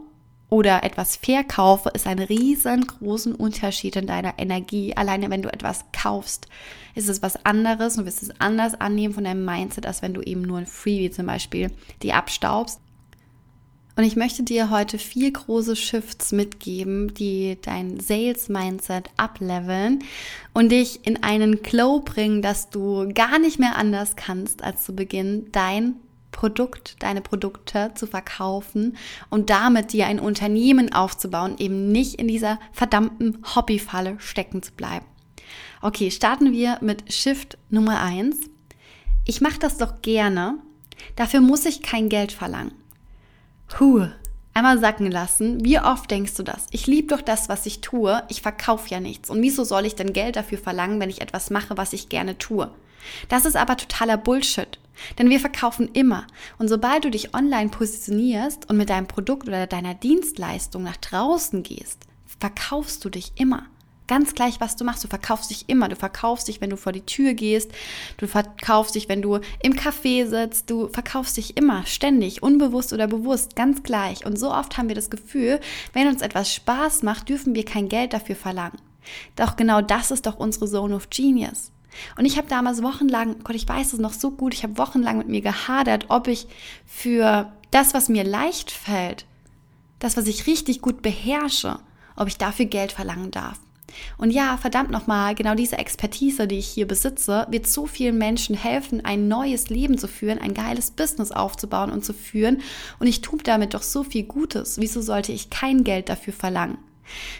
oder 0.49 0.83
etwas 0.83 1.15
verkaufe, 1.15 1.89
ist 1.89 2.07
ein 2.07 2.19
riesengroßen 2.19 3.33
Unterschied 3.33 3.95
in 3.95 4.07
deiner 4.07 4.37
Energie. 4.37 4.95
Alleine 4.95 5.29
wenn 5.29 5.41
du 5.41 5.51
etwas 5.51 5.85
kaufst, 5.91 6.47
ist 6.93 7.09
es 7.09 7.21
was 7.21 7.45
anderes 7.45 7.97
und 7.97 8.05
wirst 8.05 8.23
es 8.23 8.39
anders 8.39 8.79
annehmen 8.79 9.13
von 9.13 9.23
deinem 9.23 9.43
Mindset, 9.43 9.85
als 9.85 10.01
wenn 10.01 10.13
du 10.13 10.21
eben 10.21 10.43
nur 10.43 10.59
ein 10.59 10.67
Freebie 10.67 11.09
zum 11.09 11.25
Beispiel 11.25 11.71
die 12.03 12.13
abstaubst. 12.13 12.79
Und 13.97 14.03
ich 14.03 14.17
möchte 14.17 14.43
dir 14.43 14.69
heute 14.69 14.97
vier 14.97 15.31
große 15.31 15.77
Shifts 15.77 16.33
mitgeben, 16.33 17.13
die 17.13 17.57
dein 17.61 17.99
Sales-Mindset 17.99 19.09
upleveln 19.15 20.03
und 20.53 20.69
dich 20.69 21.05
in 21.07 21.23
einen 21.23 21.61
Glow 21.63 22.01
bringen, 22.01 22.41
dass 22.41 22.69
du 22.69 23.09
gar 23.13 23.39
nicht 23.39 23.57
mehr 23.57 23.77
anders 23.77 24.17
kannst, 24.17 24.63
als 24.63 24.83
zu 24.83 24.93
Beginn 24.93 25.47
dein 25.53 25.95
Produkt, 26.31 26.97
deine 26.99 27.21
Produkte 27.21 27.91
zu 27.95 28.05
verkaufen 28.05 28.97
und 29.29 29.49
damit 29.49 29.93
dir 29.93 30.07
ein 30.07 30.19
Unternehmen 30.19 30.91
aufzubauen, 30.91 31.55
eben 31.57 31.93
nicht 31.93 32.15
in 32.15 32.27
dieser 32.27 32.59
verdammten 32.73 33.37
Hobbyfalle 33.55 34.17
stecken 34.19 34.61
zu 34.61 34.73
bleiben. 34.73 35.05
Okay, 35.81 36.11
starten 36.11 36.51
wir 36.51 36.79
mit 36.81 37.13
Shift 37.13 37.57
Nummer 37.69 38.01
eins. 38.01 38.41
Ich 39.25 39.39
mache 39.39 39.59
das 39.59 39.77
doch 39.77 40.01
gerne. 40.01 40.59
Dafür 41.15 41.39
muss 41.39 41.65
ich 41.65 41.81
kein 41.81 42.09
Geld 42.09 42.33
verlangen. 42.33 42.73
Huh, 43.79 44.07
einmal 44.53 44.79
sacken 44.79 45.11
lassen. 45.11 45.63
Wie 45.63 45.79
oft 45.79 46.09
denkst 46.09 46.35
du 46.35 46.43
das? 46.43 46.67
Ich 46.71 46.87
liebe 46.87 47.15
doch 47.15 47.21
das, 47.21 47.49
was 47.49 47.65
ich 47.65 47.81
tue. 47.81 48.23
Ich 48.29 48.41
verkaufe 48.41 48.89
ja 48.89 48.99
nichts. 48.99 49.29
Und 49.29 49.41
wieso 49.41 49.63
soll 49.63 49.85
ich 49.85 49.95
denn 49.95 50.13
Geld 50.13 50.35
dafür 50.35 50.57
verlangen, 50.57 50.99
wenn 50.99 51.09
ich 51.09 51.21
etwas 51.21 51.49
mache, 51.49 51.77
was 51.77 51.93
ich 51.93 52.09
gerne 52.09 52.37
tue? 52.37 52.71
Das 53.29 53.45
ist 53.45 53.55
aber 53.55 53.77
totaler 53.77 54.17
Bullshit. 54.17 54.79
Denn 55.19 55.29
wir 55.29 55.39
verkaufen 55.39 55.89
immer. 55.93 56.25
Und 56.57 56.69
sobald 56.69 57.03
du 57.03 57.11
dich 57.11 57.35
online 57.35 57.69
positionierst 57.69 58.69
und 58.69 58.77
mit 58.77 58.89
deinem 58.89 59.07
Produkt 59.07 59.47
oder 59.47 59.67
deiner 59.67 59.93
Dienstleistung 59.93 60.83
nach 60.83 60.97
draußen 60.97 61.63
gehst, 61.63 62.05
verkaufst 62.39 63.03
du 63.03 63.09
dich 63.09 63.33
immer. 63.35 63.65
Ganz 64.07 64.35
gleich, 64.35 64.59
was 64.59 64.75
du 64.75 64.83
machst. 64.83 65.03
Du 65.03 65.07
verkaufst 65.07 65.49
dich 65.49 65.65
immer. 65.67 65.89
Du 65.89 65.95
verkaufst 65.95 66.47
dich, 66.47 66.61
wenn 66.61 66.69
du 66.69 66.77
vor 66.77 66.91
die 66.91 67.05
Tür 67.05 67.33
gehst. 67.33 67.71
Du 68.17 68.27
verkaufst 68.27 68.93
dich, 68.95 69.09
wenn 69.09 69.21
du 69.21 69.39
im 69.63 69.73
Café 69.73 70.27
sitzt. 70.27 70.69
Du 70.69 70.89
verkaufst 70.89 71.37
dich 71.37 71.57
immer, 71.57 71.85
ständig, 71.85 72.43
unbewusst 72.43 72.93
oder 72.93 73.07
bewusst, 73.07 73.55
ganz 73.55 73.81
gleich. 73.81 74.25
Und 74.25 74.37
so 74.37 74.51
oft 74.51 74.77
haben 74.77 74.89
wir 74.89 74.95
das 74.95 75.09
Gefühl, 75.09 75.59
wenn 75.93 76.07
uns 76.07 76.21
etwas 76.21 76.53
Spaß 76.53 77.03
macht, 77.03 77.29
dürfen 77.29 77.55
wir 77.55 77.65
kein 77.65 77.89
Geld 77.89 78.13
dafür 78.13 78.35
verlangen. 78.35 78.77
Doch 79.35 79.55
genau 79.55 79.81
das 79.81 80.11
ist 80.11 80.25
doch 80.25 80.37
unsere 80.37 80.67
Zone 80.67 80.95
of 80.95 81.09
Genius. 81.09 81.71
Und 82.17 82.25
ich 82.25 82.37
habe 82.37 82.47
damals 82.47 82.83
wochenlang, 82.83 83.37
Gott, 83.43 83.55
ich 83.55 83.67
weiß 83.67 83.93
es 83.93 83.99
noch 83.99 84.13
so 84.13 84.31
gut, 84.31 84.53
ich 84.53 84.63
habe 84.63 84.77
wochenlang 84.77 85.17
mit 85.17 85.29
mir 85.29 85.41
gehadert, 85.41 86.05
ob 86.09 86.27
ich 86.27 86.47
für 86.85 87.51
das, 87.71 87.93
was 87.93 88.09
mir 88.09 88.23
leicht 88.23 88.71
fällt, 88.71 89.25
das, 89.99 90.17
was 90.17 90.27
ich 90.27 90.45
richtig 90.45 90.81
gut 90.81 91.01
beherrsche, 91.01 91.79
ob 92.15 92.27
ich 92.27 92.37
dafür 92.37 92.65
Geld 92.65 92.91
verlangen 92.91 93.31
darf. 93.31 93.59
Und 94.17 94.31
ja, 94.31 94.57
verdammt 94.57 94.91
nochmal, 94.91 95.35
genau 95.35 95.55
diese 95.55 95.77
Expertise, 95.77 96.47
die 96.47 96.59
ich 96.59 96.67
hier 96.67 96.87
besitze, 96.87 97.47
wird 97.49 97.67
so 97.67 97.85
vielen 97.85 98.17
Menschen 98.17 98.55
helfen, 98.55 99.03
ein 99.03 99.27
neues 99.27 99.69
Leben 99.69 99.97
zu 99.97 100.07
führen, 100.07 100.39
ein 100.39 100.53
geiles 100.53 100.91
Business 100.91 101.31
aufzubauen 101.31 101.91
und 101.91 102.05
zu 102.05 102.13
führen. 102.13 102.61
Und 102.99 103.07
ich 103.07 103.21
tue 103.21 103.39
damit 103.43 103.73
doch 103.73 103.83
so 103.83 104.03
viel 104.03 104.23
Gutes. 104.23 104.79
Wieso 104.79 105.01
sollte 105.01 105.31
ich 105.31 105.49
kein 105.49 105.83
Geld 105.83 106.09
dafür 106.09 106.33
verlangen? 106.33 106.77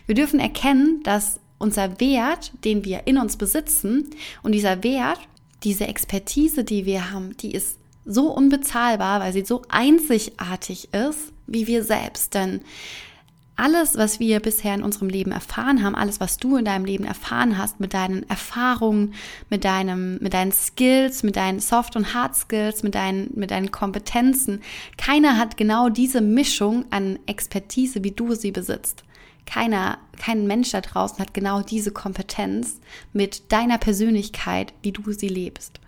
Wir 0.06 0.16
dürfen 0.16 0.40
erkennen, 0.40 1.02
dass 1.04 1.40
unser 1.58 2.00
Wert, 2.00 2.52
den 2.64 2.86
wir 2.86 3.08
in 3.08 3.18
uns 3.18 3.38
besitzen, 3.38 4.10
und 4.44 4.52
dieser 4.52 4.84
Wert, 4.84 5.20
diese 5.64 5.88
Expertise, 5.88 6.64
die 6.64 6.86
wir 6.86 7.12
haben, 7.12 7.36
die 7.38 7.52
ist 7.52 7.80
so 8.06 8.32
unbezahlbar, 8.32 9.20
weil 9.20 9.34
sie 9.34 9.46
so 9.46 9.64
einzigartig 9.70 10.94
ist, 10.94 11.34
wie 11.48 11.68
wir 11.68 11.84
selbst. 11.84 12.34
Denn 12.34 12.62
alles, 13.58 13.98
was 13.98 14.20
wir 14.20 14.40
bisher 14.42 14.76
in 14.76 14.84
unserem 14.84 15.08
Leben 15.08 15.32
erfahren 15.32 15.82
haben, 15.82 15.96
alles, 15.96 16.20
was 16.20 16.38
du 16.38 16.58
in 16.58 16.66
deinem 16.66 16.84
Leben 16.84 17.06
erfahren 17.06 17.58
hast, 17.58 17.80
mit 17.80 17.94
deinen 17.94 18.28
Erfahrungen, 18.30 19.14
mit 19.50 19.64
deinem, 19.64 20.18
mit 20.18 20.34
deinen 20.34 20.52
Skills, 20.52 21.24
mit 21.24 21.38
deinen 21.38 21.62
Soft- 21.62 21.96
und 21.96 22.14
Hard 22.14 22.36
Skills, 22.36 22.84
mit 22.84 22.96
deinen, 22.96 23.32
mit 23.34 23.52
deinen 23.52 23.72
Kompetenzen, 23.72 24.62
keiner 24.98 25.38
hat 25.38 25.56
genau 25.56 25.90
diese 25.90 26.20
Mischung 26.20 26.86
an 26.90 27.18
Expertise, 27.28 28.04
wie 28.04 28.12
du 28.12 28.36
sie 28.36 28.52
besitzt. 28.52 29.04
Keiner, 29.46 30.00
kein 30.20 30.48
Mensch 30.48 30.72
da 30.72 30.82
draußen 30.82 31.20
hat 31.20 31.34
genau 31.34 31.62
diese 31.62 31.92
Kompetenz 31.92 32.82
mit 33.14 33.52
deiner 33.54 33.78
Persönlichkeit, 33.78 34.74
wie 34.82 34.92
du 34.92 35.14
sie 35.14 35.30
lebst. 35.30 35.80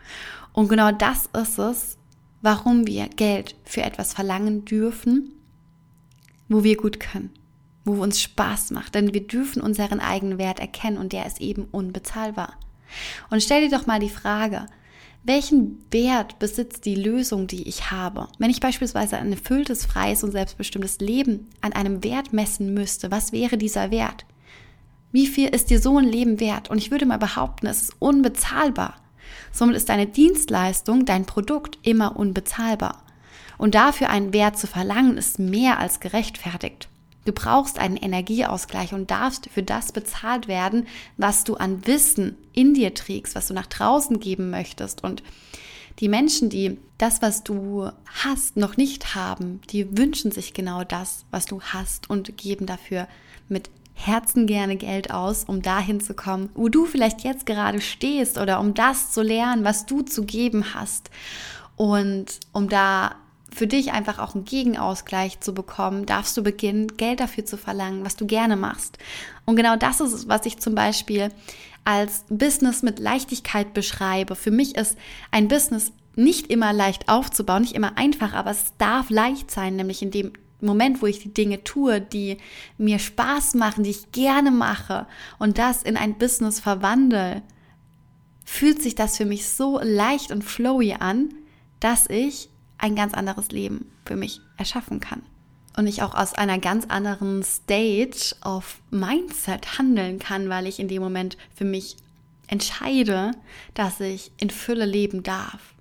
Und 0.53 0.69
genau 0.69 0.91
das 0.91 1.27
ist 1.35 1.59
es, 1.59 1.97
warum 2.41 2.87
wir 2.87 3.09
Geld 3.09 3.55
für 3.65 3.81
etwas 3.81 4.13
verlangen 4.13 4.63
dürfen, 4.63 5.33
wo 6.47 6.63
wir 6.63 6.77
gut 6.77 6.99
können 6.99 7.31
wo 7.87 8.03
uns 8.03 8.21
Spaß 8.21 8.71
macht, 8.71 8.95
denn 8.95 9.13
wir 9.13 9.25
dürfen 9.25 9.61
unseren 9.61 9.99
eigenen 9.99 10.37
Wert 10.37 10.59
erkennen 10.59 10.97
und 10.97 11.13
der 11.13 11.25
ist 11.25 11.41
eben 11.41 11.65
unbezahlbar. 11.71 12.53
Und 13.29 13.41
stell 13.41 13.67
dir 13.67 13.75
doch 13.75 13.87
mal 13.87 13.99
die 13.99 14.09
Frage, 14.09 14.65
welchen 15.23 15.83
Wert 15.91 16.39
besitzt 16.39 16.85
die 16.85 16.95
Lösung, 16.95 17.47
die 17.47 17.67
ich 17.67 17.91
habe? 17.91 18.27
Wenn 18.39 18.49
ich 18.49 18.59
beispielsweise 18.59 19.17
ein 19.17 19.31
erfülltes, 19.31 19.85
freies 19.85 20.23
und 20.23 20.31
selbstbestimmtes 20.31 20.99
Leben 20.99 21.49
an 21.61 21.73
einem 21.73 22.03
Wert 22.03 22.33
messen 22.33 22.73
müsste, 22.73 23.11
was 23.11 23.31
wäre 23.31 23.57
dieser 23.57 23.91
Wert? 23.91 24.25
Wie 25.11 25.27
viel 25.27 25.49
ist 25.49 25.69
dir 25.69 25.81
so 25.81 25.97
ein 25.97 26.05
Leben 26.05 26.39
wert? 26.39 26.69
Und 26.69 26.77
ich 26.77 26.91
würde 26.91 27.05
mal 27.05 27.17
behaupten, 27.17 27.67
es 27.67 27.81
ist 27.81 27.95
unbezahlbar. 27.99 28.95
Somit 29.51 29.75
ist 29.75 29.89
deine 29.89 30.07
Dienstleistung, 30.07 31.05
dein 31.05 31.25
Produkt 31.25 31.77
immer 31.81 32.17
unbezahlbar. 32.17 33.03
Und 33.57 33.75
dafür 33.75 34.09
einen 34.09 34.33
Wert 34.33 34.57
zu 34.57 34.67
verlangen, 34.67 35.17
ist 35.17 35.39
mehr 35.39 35.79
als 35.79 35.99
gerechtfertigt. 35.99 36.89
Du 37.27 37.33
brauchst 37.33 37.77
einen 37.77 37.97
Energieausgleich 37.97 38.93
und 38.93 39.11
darfst 39.11 39.49
für 39.53 39.61
das 39.61 39.91
bezahlt 39.91 40.47
werden, 40.47 40.87
was 41.17 41.43
du 41.43 41.55
an 41.55 41.85
Wissen 41.85 42.37
in 42.53 42.73
dir 42.73 42.93
trägst, 42.93 43.35
was 43.35 43.49
du 43.49 43.53
nach 43.53 43.65
draußen 43.65 44.21
geben 44.21 44.49
möchtest. 44.49 45.03
Und 45.03 45.23
die 45.99 46.07
Menschen, 46.07 46.49
die 46.49 46.77
das, 46.97 47.21
was 47.21 47.43
du 47.43 47.89
hast, 48.05 48.55
noch 48.55 48.77
nicht 48.77 49.13
haben, 49.13 49.59
die 49.71 49.97
wünschen 49.97 50.31
sich 50.31 50.53
genau 50.53 50.85
das, 50.85 51.25
was 51.29 51.45
du 51.45 51.59
hast 51.59 52.09
und 52.09 52.37
geben 52.37 52.65
dafür 52.65 53.09
mit 53.49 53.69
Herzen 53.93 54.47
gerne 54.47 54.77
Geld 54.77 55.11
aus, 55.11 55.43
um 55.43 55.61
dahin 55.61 55.99
zu 55.99 56.13
kommen, 56.13 56.47
wo 56.55 56.69
du 56.69 56.85
vielleicht 56.85 57.25
jetzt 57.25 57.45
gerade 57.45 57.81
stehst 57.81 58.37
oder 58.37 58.61
um 58.61 58.73
das 58.73 59.11
zu 59.11 59.21
lernen, 59.21 59.65
was 59.65 59.85
du 59.85 60.01
zu 60.01 60.23
geben 60.23 60.73
hast. 60.73 61.09
Und 61.75 62.39
um 62.53 62.69
da 62.69 63.15
für 63.53 63.67
dich 63.67 63.91
einfach 63.91 64.19
auch 64.19 64.35
einen 64.35 64.45
Gegenausgleich 64.45 65.39
zu 65.39 65.53
bekommen, 65.53 66.05
darfst 66.05 66.35
du 66.37 66.43
beginnen, 66.43 66.97
Geld 66.97 67.19
dafür 67.19 67.45
zu 67.45 67.57
verlangen, 67.57 68.05
was 68.05 68.15
du 68.15 68.25
gerne 68.25 68.55
machst. 68.55 68.97
Und 69.45 69.55
genau 69.55 69.75
das 69.75 70.01
ist 70.01 70.13
es, 70.13 70.27
was 70.27 70.45
ich 70.45 70.59
zum 70.59 70.75
Beispiel 70.75 71.29
als 71.85 72.25
Business 72.29 72.83
mit 72.83 72.99
Leichtigkeit 72.99 73.73
beschreibe. 73.73 74.35
Für 74.35 74.51
mich 74.51 74.75
ist 74.75 74.97
ein 75.31 75.47
Business 75.47 75.93
nicht 76.15 76.47
immer 76.47 76.73
leicht 76.73 77.07
aufzubauen, 77.07 77.61
nicht 77.61 77.75
immer 77.75 77.97
einfach, 77.97 78.33
aber 78.33 78.51
es 78.51 78.73
darf 78.77 79.09
leicht 79.09 79.51
sein, 79.51 79.75
nämlich 79.75 80.01
in 80.01 80.11
dem 80.11 80.33
Moment, 80.59 81.01
wo 81.01 81.05
ich 81.05 81.19
die 81.19 81.33
Dinge 81.33 81.63
tue, 81.63 82.01
die 82.01 82.37
mir 82.77 82.99
Spaß 82.99 83.53
machen, 83.53 83.83
die 83.83 83.91
ich 83.91 84.11
gerne 84.11 84.51
mache 84.51 85.05
und 85.37 85.59
das 85.59 85.83
in 85.83 85.95
ein 85.95 86.17
Business 86.17 86.59
verwandle, 86.59 87.43
fühlt 88.43 88.81
sich 88.81 88.95
das 88.95 89.17
für 89.17 89.25
mich 89.25 89.47
so 89.47 89.79
leicht 89.81 90.31
und 90.31 90.43
flowy 90.43 90.95
an, 90.99 91.29
dass 91.79 92.09
ich 92.09 92.49
ein 92.77 92.95
ganz 92.95 93.13
anderes 93.13 93.51
Leben 93.51 93.91
für 94.05 94.15
mich 94.15 94.41
erschaffen 94.57 94.99
kann. 94.99 95.23
Und 95.75 95.87
ich 95.87 96.01
auch 96.01 96.15
aus 96.15 96.33
einer 96.33 96.57
ganz 96.57 96.85
anderen 96.85 97.43
Stage 97.43 98.35
of 98.43 98.81
Mindset 98.89 99.77
handeln 99.77 100.17
kann, 100.17 100.49
weil 100.49 100.65
ich 100.65 100.79
in 100.79 100.87
dem 100.87 101.01
Moment 101.01 101.37
für 101.53 101.65
mich 101.65 101.97
entscheide, 102.47 103.31
dass 103.73 103.99
ich 103.99 104.31
in 104.37 104.49
Fülle 104.49 104.85
leben 104.85 105.21
darf. 105.21 105.75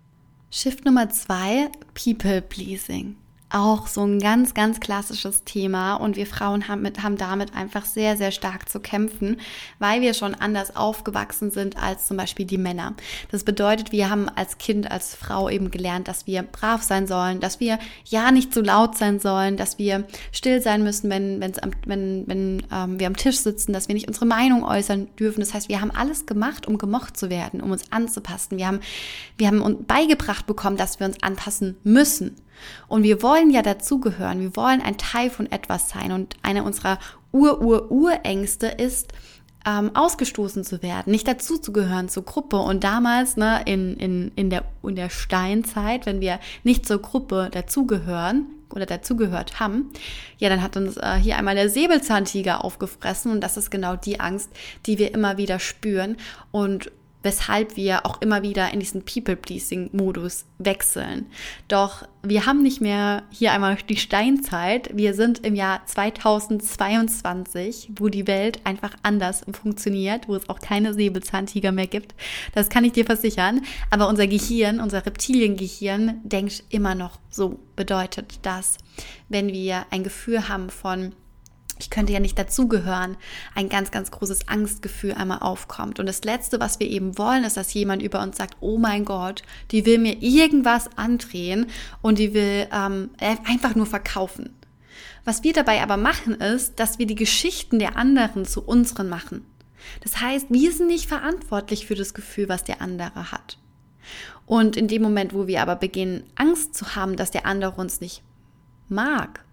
Shift 0.50 0.84
Nummer 0.84 1.08
zwei, 1.08 1.70
People 1.94 2.42
Pleasing 2.42 3.16
auch 3.48 3.86
so 3.86 4.04
ein 4.04 4.18
ganz, 4.18 4.54
ganz 4.54 4.80
klassisches 4.80 5.44
Thema 5.44 5.94
und 5.94 6.16
wir 6.16 6.26
Frauen 6.26 6.66
haben, 6.66 6.82
mit, 6.82 7.02
haben 7.02 7.16
damit 7.16 7.54
einfach 7.54 7.84
sehr, 7.84 8.16
sehr 8.16 8.32
stark 8.32 8.68
zu 8.68 8.80
kämpfen, 8.80 9.40
weil 9.78 10.00
wir 10.00 10.14
schon 10.14 10.34
anders 10.34 10.74
aufgewachsen 10.74 11.52
sind 11.52 11.80
als 11.80 12.06
zum 12.06 12.16
Beispiel 12.16 12.44
die 12.44 12.58
Männer. 12.58 12.94
Das 13.30 13.44
bedeutet, 13.44 13.92
wir 13.92 14.10
haben 14.10 14.28
als 14.28 14.58
Kind, 14.58 14.90
als 14.90 15.14
Frau 15.14 15.48
eben 15.48 15.70
gelernt, 15.70 16.08
dass 16.08 16.26
wir 16.26 16.42
brav 16.42 16.82
sein 16.82 17.06
sollen, 17.06 17.38
dass 17.38 17.60
wir 17.60 17.78
ja 18.04 18.32
nicht 18.32 18.52
zu 18.52 18.62
laut 18.62 18.98
sein 18.98 19.20
sollen, 19.20 19.56
dass 19.56 19.78
wir 19.78 20.06
still 20.32 20.60
sein 20.60 20.82
müssen, 20.82 21.08
wenn, 21.08 21.40
wenn's 21.40 21.60
am, 21.60 21.70
wenn, 21.86 22.24
wenn 22.26 22.64
ähm, 22.72 22.98
wir 22.98 23.06
am 23.06 23.16
Tisch 23.16 23.38
sitzen, 23.38 23.72
dass 23.72 23.86
wir 23.86 23.94
nicht 23.94 24.08
unsere 24.08 24.26
Meinung 24.26 24.64
äußern 24.64 25.08
dürfen. 25.16 25.38
Das 25.38 25.54
heißt, 25.54 25.68
wir 25.68 25.80
haben 25.80 25.92
alles 25.92 26.26
gemacht, 26.26 26.66
um 26.66 26.78
gemocht 26.78 27.16
zu 27.16 27.30
werden, 27.30 27.60
um 27.60 27.70
uns 27.70 27.92
anzupassen. 27.92 28.58
Wir 28.58 28.66
haben, 28.66 28.80
wir 29.38 29.46
haben 29.46 29.62
uns 29.62 29.78
beigebracht 29.86 30.46
bekommen, 30.46 30.76
dass 30.76 30.98
wir 30.98 31.06
uns 31.06 31.22
anpassen 31.22 31.76
müssen. 31.84 32.34
Und 32.88 33.02
wir 33.02 33.22
wollen 33.22 33.50
ja 33.50 33.62
dazugehören, 33.62 34.40
wir 34.40 34.56
wollen 34.56 34.80
ein 34.82 34.98
Teil 34.98 35.30
von 35.30 35.50
etwas 35.50 35.88
sein. 35.88 36.12
Und 36.12 36.36
eine 36.42 36.62
unserer 36.62 36.98
Ur-Ur-Urängste 37.32 38.66
ist, 38.66 39.12
ähm, 39.66 39.90
ausgestoßen 39.94 40.64
zu 40.64 40.82
werden, 40.82 41.10
nicht 41.10 41.26
dazuzugehören 41.26 42.08
zur 42.08 42.24
Gruppe. 42.24 42.58
Und 42.58 42.84
damals, 42.84 43.36
ne, 43.36 43.62
in, 43.66 43.96
in, 43.96 44.32
in, 44.36 44.48
der, 44.48 44.64
in 44.82 44.94
der 44.94 45.10
Steinzeit, 45.10 46.06
wenn 46.06 46.20
wir 46.20 46.38
nicht 46.62 46.86
zur 46.86 47.02
Gruppe 47.02 47.48
dazugehören 47.50 48.46
oder 48.70 48.86
dazugehört 48.86 49.58
haben, 49.58 49.90
ja, 50.38 50.48
dann 50.48 50.62
hat 50.62 50.76
uns 50.76 50.96
äh, 50.96 51.16
hier 51.16 51.36
einmal 51.36 51.56
der 51.56 51.68
Säbelzahntiger 51.68 52.64
aufgefressen. 52.64 53.32
Und 53.32 53.40
das 53.40 53.56
ist 53.56 53.70
genau 53.70 53.96
die 53.96 54.20
Angst, 54.20 54.50
die 54.86 54.98
wir 54.98 55.12
immer 55.12 55.36
wieder 55.36 55.58
spüren. 55.58 56.16
Und 56.52 56.92
weshalb 57.26 57.76
wir 57.76 58.06
auch 58.06 58.22
immer 58.22 58.44
wieder 58.44 58.72
in 58.72 58.78
diesen 58.78 59.04
People-Pleasing-Modus 59.04 60.44
wechseln. 60.58 61.26
Doch 61.66 62.06
wir 62.22 62.46
haben 62.46 62.62
nicht 62.62 62.80
mehr 62.80 63.24
hier 63.30 63.52
einmal 63.52 63.76
die 63.88 63.96
Steinzeit. 63.96 64.96
Wir 64.96 65.12
sind 65.12 65.44
im 65.44 65.56
Jahr 65.56 65.84
2022, 65.86 67.90
wo 67.98 68.08
die 68.08 68.28
Welt 68.28 68.60
einfach 68.62 68.94
anders 69.02 69.44
funktioniert, 69.60 70.28
wo 70.28 70.36
es 70.36 70.48
auch 70.48 70.60
keine 70.60 70.94
Säbelzahntiger 70.94 71.72
mehr 71.72 71.88
gibt. 71.88 72.14
Das 72.54 72.68
kann 72.68 72.84
ich 72.84 72.92
dir 72.92 73.04
versichern. 73.04 73.62
Aber 73.90 74.08
unser 74.08 74.28
Gehirn, 74.28 74.78
unser 74.78 75.04
Reptiliengehirn 75.04 76.20
denkt 76.22 76.62
immer 76.70 76.94
noch 76.94 77.18
so. 77.28 77.58
Bedeutet 77.74 78.38
das, 78.42 78.78
wenn 79.28 79.48
wir 79.48 79.84
ein 79.90 80.04
Gefühl 80.04 80.48
haben 80.48 80.70
von 80.70 81.12
ich 81.78 81.90
könnte 81.90 82.12
ja 82.12 82.20
nicht 82.20 82.38
dazugehören, 82.38 83.16
ein 83.54 83.68
ganz, 83.68 83.90
ganz 83.90 84.10
großes 84.10 84.48
Angstgefühl 84.48 85.12
einmal 85.12 85.40
aufkommt. 85.40 86.00
Und 86.00 86.06
das 86.06 86.24
Letzte, 86.24 86.60
was 86.60 86.80
wir 86.80 86.88
eben 86.88 87.18
wollen, 87.18 87.44
ist, 87.44 87.56
dass 87.56 87.74
jemand 87.74 88.02
über 88.02 88.22
uns 88.22 88.36
sagt, 88.36 88.56
oh 88.60 88.78
mein 88.78 89.04
Gott, 89.04 89.42
die 89.70 89.84
will 89.84 89.98
mir 89.98 90.22
irgendwas 90.22 90.88
andrehen 90.96 91.66
und 92.02 92.18
die 92.18 92.34
will 92.34 92.66
ähm, 92.72 93.10
einfach 93.18 93.74
nur 93.74 93.86
verkaufen. 93.86 94.50
Was 95.24 95.42
wir 95.42 95.52
dabei 95.52 95.82
aber 95.82 95.96
machen, 95.96 96.34
ist, 96.34 96.78
dass 96.78 96.98
wir 96.98 97.06
die 97.06 97.14
Geschichten 97.14 97.78
der 97.78 97.96
anderen 97.96 98.44
zu 98.44 98.62
unseren 98.62 99.08
machen. 99.08 99.44
Das 100.00 100.20
heißt, 100.20 100.46
wir 100.50 100.72
sind 100.72 100.86
nicht 100.86 101.08
verantwortlich 101.08 101.86
für 101.86 101.94
das 101.94 102.14
Gefühl, 102.14 102.48
was 102.48 102.64
der 102.64 102.80
andere 102.80 103.32
hat. 103.32 103.58
Und 104.46 104.76
in 104.76 104.88
dem 104.88 105.02
Moment, 105.02 105.34
wo 105.34 105.46
wir 105.46 105.62
aber 105.62 105.76
beginnen, 105.76 106.24
Angst 106.36 106.74
zu 106.74 106.94
haben, 106.94 107.16
dass 107.16 107.32
der 107.32 107.44
andere 107.44 107.72
uns 107.72 108.00
nicht 108.00 108.22
mag, 108.88 109.44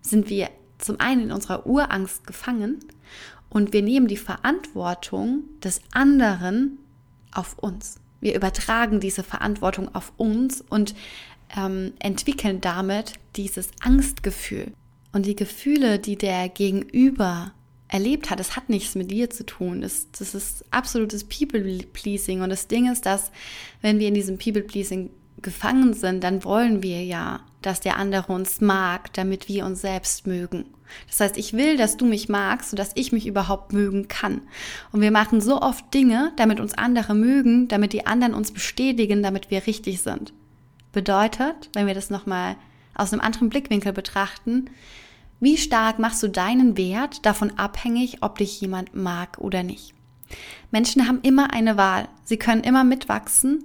sind 0.00 0.30
wir 0.30 0.48
zum 0.78 1.00
einen 1.00 1.24
in 1.24 1.32
unserer 1.32 1.66
Urangst 1.66 2.26
gefangen 2.26 2.78
und 3.50 3.72
wir 3.72 3.82
nehmen 3.82 4.08
die 4.08 4.16
Verantwortung 4.16 5.44
des 5.62 5.80
anderen 5.92 6.78
auf 7.32 7.58
uns. 7.58 8.00
Wir 8.20 8.34
übertragen 8.34 9.00
diese 9.00 9.22
Verantwortung 9.22 9.94
auf 9.94 10.12
uns 10.16 10.60
und 10.60 10.94
ähm, 11.56 11.92
entwickeln 11.98 12.60
damit 12.60 13.14
dieses 13.36 13.70
Angstgefühl. 13.80 14.72
Und 15.12 15.24
die 15.24 15.36
Gefühle, 15.36 15.98
die 15.98 16.16
der 16.16 16.48
Gegenüber 16.48 17.52
erlebt 17.88 18.28
hat, 18.30 18.38
das 18.38 18.56
hat 18.56 18.68
nichts 18.68 18.94
mit 18.94 19.10
dir 19.10 19.30
zu 19.30 19.46
tun. 19.46 19.80
Das, 19.80 20.08
das 20.10 20.34
ist 20.34 20.64
absolutes 20.70 21.24
People-Pleasing. 21.24 22.42
Und 22.42 22.50
das 22.50 22.68
Ding 22.68 22.90
ist, 22.90 23.06
dass 23.06 23.30
wenn 23.80 23.98
wir 23.98 24.08
in 24.08 24.14
diesem 24.14 24.36
People-Pleasing 24.36 25.10
gefangen 25.42 25.94
sind, 25.94 26.24
dann 26.24 26.44
wollen 26.44 26.82
wir 26.82 27.04
ja, 27.04 27.40
dass 27.62 27.80
der 27.80 27.96
andere 27.96 28.32
uns 28.32 28.60
mag, 28.60 29.12
damit 29.14 29.48
wir 29.48 29.64
uns 29.64 29.80
selbst 29.80 30.26
mögen. 30.26 30.66
Das 31.06 31.20
heißt, 31.20 31.36
ich 31.36 31.52
will, 31.52 31.76
dass 31.76 31.96
du 31.96 32.06
mich 32.06 32.28
magst, 32.28 32.70
sodass 32.70 32.92
ich 32.94 33.12
mich 33.12 33.26
überhaupt 33.26 33.72
mögen 33.72 34.08
kann. 34.08 34.42
Und 34.92 35.00
wir 35.00 35.10
machen 35.10 35.40
so 35.40 35.60
oft 35.60 35.92
Dinge, 35.92 36.32
damit 36.36 36.60
uns 36.60 36.74
andere 36.74 37.14
mögen, 37.14 37.68
damit 37.68 37.92
die 37.92 38.06
anderen 38.06 38.34
uns 38.34 38.52
bestätigen, 38.52 39.22
damit 39.22 39.50
wir 39.50 39.66
richtig 39.66 40.00
sind. 40.00 40.32
Bedeutet, 40.92 41.70
wenn 41.74 41.86
wir 41.86 41.94
das 41.94 42.10
nochmal 42.10 42.56
aus 42.94 43.12
einem 43.12 43.20
anderen 43.20 43.50
Blickwinkel 43.50 43.92
betrachten, 43.92 44.70
wie 45.40 45.56
stark 45.56 45.98
machst 45.98 46.22
du 46.22 46.28
deinen 46.28 46.76
Wert 46.76 47.24
davon 47.24 47.58
abhängig, 47.58 48.22
ob 48.22 48.38
dich 48.38 48.60
jemand 48.60 48.94
mag 48.94 49.38
oder 49.38 49.62
nicht? 49.62 49.94
Menschen 50.70 51.06
haben 51.06 51.20
immer 51.22 51.52
eine 51.52 51.76
Wahl. 51.76 52.08
Sie 52.24 52.38
können 52.38 52.64
immer 52.64 52.82
mitwachsen 52.82 53.62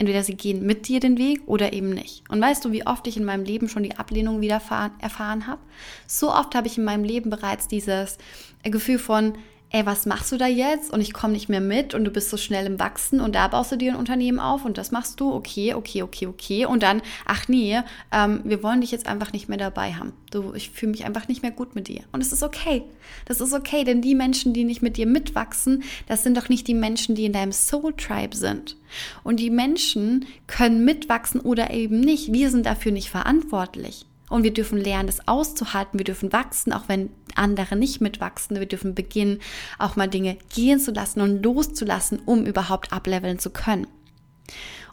Entweder 0.00 0.22
sie 0.22 0.34
gehen 0.34 0.64
mit 0.64 0.88
dir 0.88 0.98
den 0.98 1.18
Weg 1.18 1.42
oder 1.44 1.74
eben 1.74 1.90
nicht. 1.90 2.22
Und 2.30 2.40
weißt 2.40 2.64
du, 2.64 2.72
wie 2.72 2.86
oft 2.86 3.06
ich 3.06 3.18
in 3.18 3.24
meinem 3.26 3.44
Leben 3.44 3.68
schon 3.68 3.82
die 3.82 3.98
Ablehnung 3.98 4.40
wieder 4.40 4.54
erfahren 4.54 5.46
habe? 5.46 5.60
So 6.06 6.32
oft 6.32 6.54
habe 6.54 6.68
ich 6.68 6.78
in 6.78 6.84
meinem 6.84 7.04
Leben 7.04 7.28
bereits 7.28 7.68
dieses 7.68 8.16
Gefühl 8.62 8.98
von, 8.98 9.34
ey, 9.72 9.86
was 9.86 10.04
machst 10.04 10.32
du 10.32 10.36
da 10.36 10.46
jetzt? 10.46 10.92
Und 10.92 11.00
ich 11.00 11.12
komme 11.12 11.32
nicht 11.32 11.48
mehr 11.48 11.60
mit 11.60 11.94
und 11.94 12.04
du 12.04 12.10
bist 12.10 12.28
so 12.28 12.36
schnell 12.36 12.66
im 12.66 12.80
Wachsen 12.80 13.20
und 13.20 13.34
da 13.34 13.46
baust 13.48 13.70
du 13.70 13.76
dir 13.76 13.92
ein 13.92 13.98
Unternehmen 13.98 14.40
auf 14.40 14.64
und 14.64 14.78
das 14.78 14.90
machst 14.90 15.20
du, 15.20 15.32
okay, 15.32 15.74
okay, 15.74 16.02
okay, 16.02 16.26
okay. 16.26 16.66
Und 16.66 16.82
dann, 16.82 17.02
ach 17.24 17.46
nee, 17.48 17.80
ähm, 18.12 18.40
wir 18.44 18.62
wollen 18.62 18.80
dich 18.80 18.90
jetzt 18.90 19.06
einfach 19.06 19.32
nicht 19.32 19.48
mehr 19.48 19.58
dabei 19.58 19.92
haben. 19.94 20.12
Du, 20.32 20.52
ich 20.54 20.70
fühle 20.70 20.90
mich 20.90 21.04
einfach 21.04 21.28
nicht 21.28 21.42
mehr 21.42 21.52
gut 21.52 21.74
mit 21.74 21.88
dir. 21.88 22.02
Und 22.10 22.20
es 22.20 22.32
ist 22.32 22.42
okay. 22.42 22.82
Das 23.26 23.40
ist 23.40 23.52
okay, 23.52 23.84
denn 23.84 24.02
die 24.02 24.14
Menschen, 24.14 24.52
die 24.52 24.64
nicht 24.64 24.82
mit 24.82 24.96
dir 24.96 25.06
mitwachsen, 25.06 25.84
das 26.08 26.24
sind 26.24 26.36
doch 26.36 26.48
nicht 26.48 26.66
die 26.66 26.74
Menschen, 26.74 27.14
die 27.14 27.24
in 27.24 27.32
deinem 27.32 27.52
Soul 27.52 27.94
Tribe 27.94 28.36
sind. 28.36 28.76
Und 29.22 29.38
die 29.38 29.50
Menschen 29.50 30.26
können 30.48 30.84
mitwachsen 30.84 31.40
oder 31.40 31.70
eben 31.70 32.00
nicht. 32.00 32.32
Wir 32.32 32.50
sind 32.50 32.66
dafür 32.66 32.90
nicht 32.90 33.10
verantwortlich. 33.10 34.06
Und 34.30 34.44
wir 34.44 34.54
dürfen 34.54 34.78
lernen, 34.78 35.08
das 35.08 35.28
auszuhalten. 35.28 35.98
Wir 35.98 36.04
dürfen 36.04 36.32
wachsen, 36.32 36.72
auch 36.72 36.84
wenn 36.86 37.10
andere 37.34 37.76
nicht 37.76 38.00
mitwachsen. 38.00 38.58
Wir 38.58 38.66
dürfen 38.66 38.94
beginnen, 38.94 39.40
auch 39.78 39.96
mal 39.96 40.08
Dinge 40.08 40.38
gehen 40.54 40.80
zu 40.80 40.92
lassen 40.92 41.20
und 41.20 41.42
loszulassen, 41.42 42.20
um 42.24 42.46
überhaupt 42.46 42.92
ableveln 42.92 43.38
zu 43.38 43.50
können. 43.50 43.86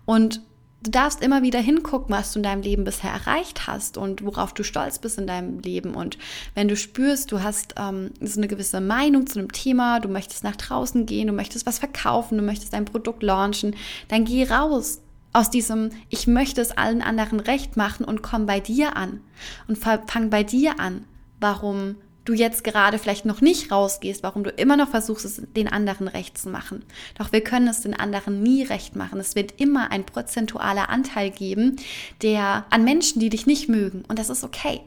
Und 0.06 0.42
du 0.84 0.92
darfst 0.92 1.22
immer 1.22 1.42
wieder 1.44 1.60
hingucken, 1.60 2.14
was 2.14 2.34
du 2.34 2.40
in 2.40 2.44
deinem 2.44 2.62
Leben 2.62 2.84
bisher 2.84 3.12
erreicht 3.12 3.68
hast 3.68 3.98
und 3.98 4.26
worauf 4.26 4.54
du 4.54 4.64
stolz 4.64 5.00
bist 5.00 5.18
in 5.18 5.28
deinem 5.28 5.60
Leben. 5.60 5.94
Und 5.94 6.18
wenn 6.56 6.68
du 6.68 6.76
spürst, 6.76 7.32
du 7.32 7.42
hast 7.44 7.76
ähm, 7.78 8.12
so 8.22 8.40
eine 8.40 8.48
gewisse 8.48 8.82
Meinung 8.82 9.28
zu 9.28 9.40
einem 9.40 9.52
Thema, 9.52 10.00
du 10.00 10.10
möchtest 10.10 10.44
nach 10.44 10.56
draußen 10.56 11.06
gehen, 11.06 11.28
du 11.28 11.34
möchtest 11.34 11.66
was 11.66 11.80
verkaufen, 11.80 12.38
du 12.38 12.44
möchtest 12.44 12.74
dein 12.74 12.86
Produkt 12.86 13.24
launchen, 13.24 13.76
dann 14.08 14.26
geh 14.26 14.46
raus 14.46 15.02
aus 15.34 15.50
diesem, 15.50 15.90
ich 16.10 16.28
möchte 16.28 16.62
es 16.62 16.72
allen 16.72 17.02
anderen 17.02 17.40
recht 17.40 17.78
machen 17.78 18.06
und 18.06 18.22
komm 18.22 18.46
bei 18.46 18.60
dir 18.60 18.96
an 18.96 19.22
und 19.68 19.78
fang 19.78 20.30
bei 20.30 20.44
dir 20.44 20.80
an, 20.80 21.06
warum 21.40 21.96
du 22.28 22.34
jetzt 22.34 22.64
gerade 22.64 23.00
vielleicht 23.00 23.26
noch 23.26 23.40
nicht 23.40 23.72
rausgehst, 23.72 24.22
warum 24.22 24.44
du 24.44 24.50
immer 24.50 24.76
noch 24.76 24.90
versuchst, 24.90 25.26
es 25.26 25.42
den 25.56 25.68
anderen 25.70 26.08
recht 26.08 26.38
zu 26.38 26.50
machen. 26.50 26.84
Doch 27.18 27.32
wir 27.32 27.42
können 27.42 27.68
es 27.68 27.82
den 27.82 27.94
anderen 27.94 28.44
nie 28.44 28.64
recht 28.64 28.96
machen. 28.96 29.20
Es 29.20 29.36
wird 29.36 29.60
immer 29.60 29.92
ein 29.92 30.06
prozentualer 30.06 30.90
Anteil 30.90 31.32
geben, 31.32 31.78
der 32.22 32.66
an 32.70 32.84
Menschen, 32.84 33.22
die 33.22 33.30
dich 33.30 33.46
nicht 33.46 33.70
mögen. 33.70 34.04
Und 34.08 34.20
das 34.20 34.30
ist 34.30 34.44
okay. 34.44 34.82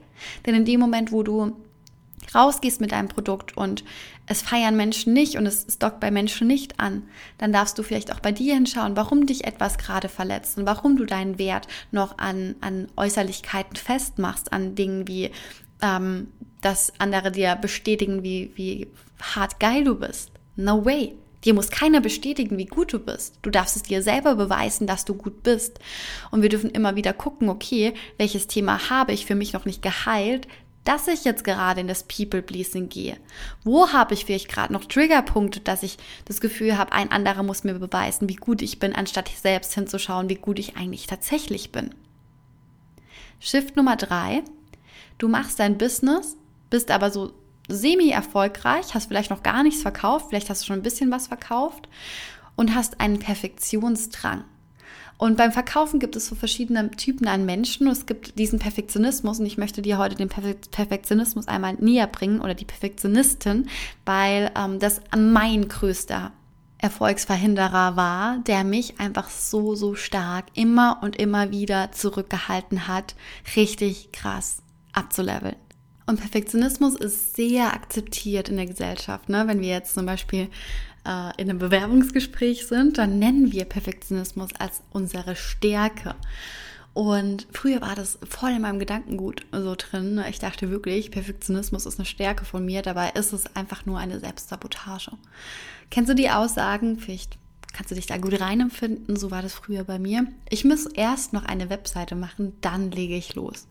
Denn 0.45 0.53
in 0.53 0.65
dem 0.65 0.79
Moment, 0.79 1.11
wo 1.11 1.23
du 1.23 1.55
rausgehst 2.35 2.79
mit 2.79 2.91
deinem 2.91 3.07
Produkt 3.07 3.57
und 3.57 3.83
es 4.31 4.41
feiern 4.41 4.75
Menschen 4.75 5.13
nicht 5.13 5.35
und 5.35 5.45
es 5.45 5.65
dockt 5.77 5.99
bei 5.99 6.09
Menschen 6.09 6.47
nicht 6.47 6.79
an, 6.79 7.03
dann 7.37 7.51
darfst 7.51 7.77
du 7.77 7.83
vielleicht 7.83 8.13
auch 8.13 8.19
bei 8.19 8.31
dir 8.31 8.55
hinschauen, 8.55 8.95
warum 8.95 9.25
dich 9.25 9.43
etwas 9.45 9.77
gerade 9.77 10.09
verletzt 10.09 10.57
und 10.57 10.65
warum 10.65 10.95
du 10.97 11.05
deinen 11.05 11.37
Wert 11.37 11.67
noch 11.91 12.17
an, 12.17 12.55
an 12.61 12.87
Äußerlichkeiten 12.95 13.75
festmachst, 13.75 14.53
an 14.53 14.75
Dingen 14.75 15.07
wie, 15.07 15.31
ähm, 15.81 16.27
dass 16.61 16.93
andere 16.97 17.31
dir 17.31 17.55
bestätigen, 17.55 18.23
wie, 18.23 18.51
wie 18.55 18.87
hart 19.21 19.59
geil 19.59 19.83
du 19.83 19.95
bist. 19.95 20.31
No 20.55 20.85
way. 20.85 21.13
Dir 21.43 21.55
muss 21.55 21.71
keiner 21.71 22.01
bestätigen, 22.01 22.57
wie 22.57 22.67
gut 22.67 22.93
du 22.93 22.99
bist. 22.99 23.39
Du 23.41 23.49
darfst 23.49 23.75
es 23.75 23.83
dir 23.83 24.03
selber 24.03 24.35
beweisen, 24.35 24.85
dass 24.85 25.05
du 25.05 25.15
gut 25.15 25.41
bist. 25.41 25.79
Und 26.29 26.43
wir 26.43 26.49
dürfen 26.49 26.69
immer 26.69 26.95
wieder 26.95 27.13
gucken, 27.13 27.49
okay, 27.49 27.93
welches 28.17 28.45
Thema 28.45 28.91
habe 28.91 29.11
ich 29.11 29.25
für 29.25 29.33
mich 29.33 29.53
noch 29.53 29.65
nicht 29.65 29.81
geheilt? 29.81 30.47
Dass 30.83 31.07
ich 31.07 31.23
jetzt 31.23 31.43
gerade 31.43 31.81
in 31.81 31.87
das 31.87 32.03
People-Pleasing 32.03 32.89
gehe? 32.89 33.17
Wo 33.63 33.91
habe 33.91 34.13
ich 34.13 34.25
vielleicht 34.25 34.49
gerade 34.49 34.73
noch 34.73 34.85
Triggerpunkte, 34.85 35.59
dass 35.59 35.83
ich 35.83 35.97
das 36.25 36.41
Gefühl 36.41 36.77
habe, 36.77 36.91
ein 36.91 37.11
anderer 37.11 37.43
muss 37.43 37.63
mir 37.63 37.75
beweisen, 37.75 38.29
wie 38.29 38.35
gut 38.35 38.61
ich 38.61 38.79
bin, 38.79 38.95
anstatt 38.95 39.29
selbst 39.29 39.73
hinzuschauen, 39.73 40.29
wie 40.29 40.35
gut 40.35 40.59
ich 40.59 40.77
eigentlich 40.77 41.07
tatsächlich 41.07 41.71
bin? 41.71 41.93
Shift 43.39 43.75
Nummer 43.75 43.95
drei. 43.95 44.43
Du 45.17 45.27
machst 45.27 45.59
dein 45.59 45.77
Business, 45.77 46.37
bist 46.69 46.89
aber 46.89 47.11
so 47.11 47.33
semi-erfolgreich, 47.67 48.93
hast 48.93 49.07
vielleicht 49.07 49.29
noch 49.29 49.43
gar 49.43 49.63
nichts 49.63 49.81
verkauft, 49.81 50.27
vielleicht 50.29 50.49
hast 50.49 50.63
du 50.63 50.67
schon 50.67 50.79
ein 50.79 50.83
bisschen 50.83 51.11
was 51.11 51.27
verkauft 51.27 51.87
und 52.55 52.75
hast 52.75 52.99
einen 52.99 53.19
Perfektionsdrang. 53.19 54.43
Und 55.21 55.37
beim 55.37 55.51
Verkaufen 55.51 55.99
gibt 55.99 56.15
es 56.15 56.25
so 56.25 56.33
verschiedene 56.33 56.89
Typen 56.89 57.27
an 57.27 57.45
Menschen. 57.45 57.85
Es 57.85 58.07
gibt 58.07 58.39
diesen 58.39 58.57
Perfektionismus 58.57 59.39
und 59.39 59.45
ich 59.45 59.55
möchte 59.55 59.83
dir 59.83 59.99
heute 59.99 60.15
den 60.15 60.29
Perfektionismus 60.29 61.47
einmal 61.47 61.75
näher 61.75 62.07
bringen 62.07 62.41
oder 62.41 62.55
die 62.55 62.65
Perfektionistin, 62.65 63.69
weil 64.03 64.49
ähm, 64.57 64.79
das 64.79 64.99
mein 65.15 65.67
größter 65.67 66.31
Erfolgsverhinderer 66.79 67.95
war, 67.95 68.39
der 68.47 68.63
mich 68.63 68.99
einfach 68.99 69.29
so, 69.29 69.75
so 69.75 69.93
stark 69.93 70.45
immer 70.55 70.97
und 71.03 71.17
immer 71.17 71.51
wieder 71.51 71.91
zurückgehalten 71.91 72.87
hat, 72.87 73.13
richtig 73.55 74.11
krass 74.11 74.63
abzuleveln. 74.91 75.55
Und 76.07 76.19
Perfektionismus 76.19 76.95
ist 76.95 77.35
sehr 77.35 77.73
akzeptiert 77.73 78.49
in 78.49 78.57
der 78.57 78.65
Gesellschaft. 78.65 79.29
Ne? 79.29 79.43
Wenn 79.45 79.61
wir 79.61 79.69
jetzt 79.69 79.93
zum 79.93 80.07
Beispiel 80.07 80.49
in 81.03 81.49
einem 81.49 81.57
Bewerbungsgespräch 81.57 82.67
sind, 82.67 82.97
dann 82.97 83.17
nennen 83.17 83.51
wir 83.51 83.65
Perfektionismus 83.65 84.49
als 84.59 84.83
unsere 84.91 85.35
Stärke. 85.35 86.15
Und 86.93 87.47
früher 87.51 87.81
war 87.81 87.95
das 87.95 88.19
voll 88.27 88.51
in 88.51 88.61
meinem 88.61 88.79
Gedankengut 88.79 89.45
so 89.51 89.75
drin. 89.77 90.21
Ich 90.29 90.39
dachte 90.39 90.69
wirklich, 90.69 91.09
Perfektionismus 91.09 91.85
ist 91.85 91.99
eine 91.99 92.05
Stärke 92.05 92.43
von 92.43 92.65
mir. 92.65 92.81
Dabei 92.81 93.11
ist 93.11 93.31
es 93.31 93.55
einfach 93.55 93.85
nur 93.85 93.97
eine 93.97 94.19
Selbstsabotage. 94.19 95.11
Kennst 95.89 96.09
du 96.09 96.15
die 96.15 96.29
Aussagen? 96.29 96.99
Vielleicht 96.99 97.37
kannst 97.73 97.91
du 97.91 97.95
dich 97.95 98.05
da 98.05 98.17
gut 98.17 98.39
reinempfinden. 98.39 99.15
So 99.15 99.31
war 99.31 99.41
das 99.41 99.53
früher 99.53 99.83
bei 99.83 99.99
mir. 99.99 100.27
Ich 100.49 100.65
muss 100.65 100.85
erst 100.85 101.33
noch 101.33 101.45
eine 101.45 101.69
Webseite 101.69 102.15
machen, 102.15 102.53
dann 102.61 102.91
lege 102.91 103.15
ich 103.15 103.35
los. 103.35 103.67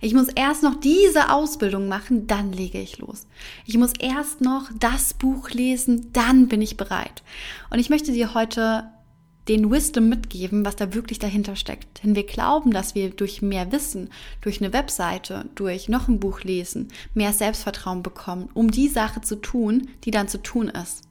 Ich 0.00 0.14
muss 0.14 0.28
erst 0.28 0.62
noch 0.62 0.78
diese 0.80 1.30
Ausbildung 1.32 1.88
machen, 1.88 2.26
dann 2.26 2.52
lege 2.52 2.80
ich 2.80 2.98
los. 2.98 3.26
Ich 3.66 3.78
muss 3.78 3.92
erst 3.98 4.40
noch 4.40 4.70
das 4.78 5.14
Buch 5.14 5.50
lesen, 5.50 6.12
dann 6.12 6.48
bin 6.48 6.62
ich 6.62 6.76
bereit. 6.76 7.22
Und 7.70 7.78
ich 7.78 7.90
möchte 7.90 8.12
dir 8.12 8.34
heute 8.34 8.90
den 9.48 9.70
Wisdom 9.70 10.08
mitgeben, 10.08 10.64
was 10.64 10.76
da 10.76 10.94
wirklich 10.94 11.18
dahinter 11.18 11.54
steckt. 11.54 12.02
Denn 12.02 12.14
wir 12.14 12.24
glauben, 12.24 12.70
dass 12.70 12.94
wir 12.94 13.10
durch 13.10 13.42
mehr 13.42 13.72
Wissen, 13.72 14.08
durch 14.40 14.60
eine 14.60 14.72
Webseite, 14.72 15.44
durch 15.54 15.88
noch 15.88 16.08
ein 16.08 16.18
Buch 16.20 16.40
lesen, 16.42 16.88
mehr 17.12 17.32
Selbstvertrauen 17.32 18.02
bekommen, 18.02 18.48
um 18.54 18.70
die 18.70 18.88
Sache 18.88 19.20
zu 19.20 19.36
tun, 19.36 19.88
die 20.04 20.10
dann 20.10 20.28
zu 20.28 20.42
tun 20.42 20.68
ist. 20.68 21.02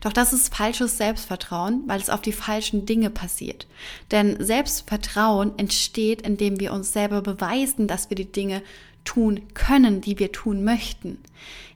Doch 0.00 0.12
das 0.12 0.32
ist 0.32 0.54
falsches 0.54 0.96
Selbstvertrauen, 0.96 1.82
weil 1.86 2.00
es 2.00 2.10
auf 2.10 2.20
die 2.20 2.32
falschen 2.32 2.86
Dinge 2.86 3.10
passiert. 3.10 3.66
Denn 4.10 4.42
Selbstvertrauen 4.42 5.58
entsteht, 5.58 6.22
indem 6.22 6.60
wir 6.60 6.72
uns 6.72 6.92
selber 6.92 7.22
beweisen, 7.22 7.86
dass 7.86 8.10
wir 8.10 8.16
die 8.16 8.30
Dinge 8.30 8.62
tun 9.04 9.42
können, 9.54 10.00
die 10.00 10.18
wir 10.18 10.32
tun 10.32 10.64
möchten. 10.64 11.18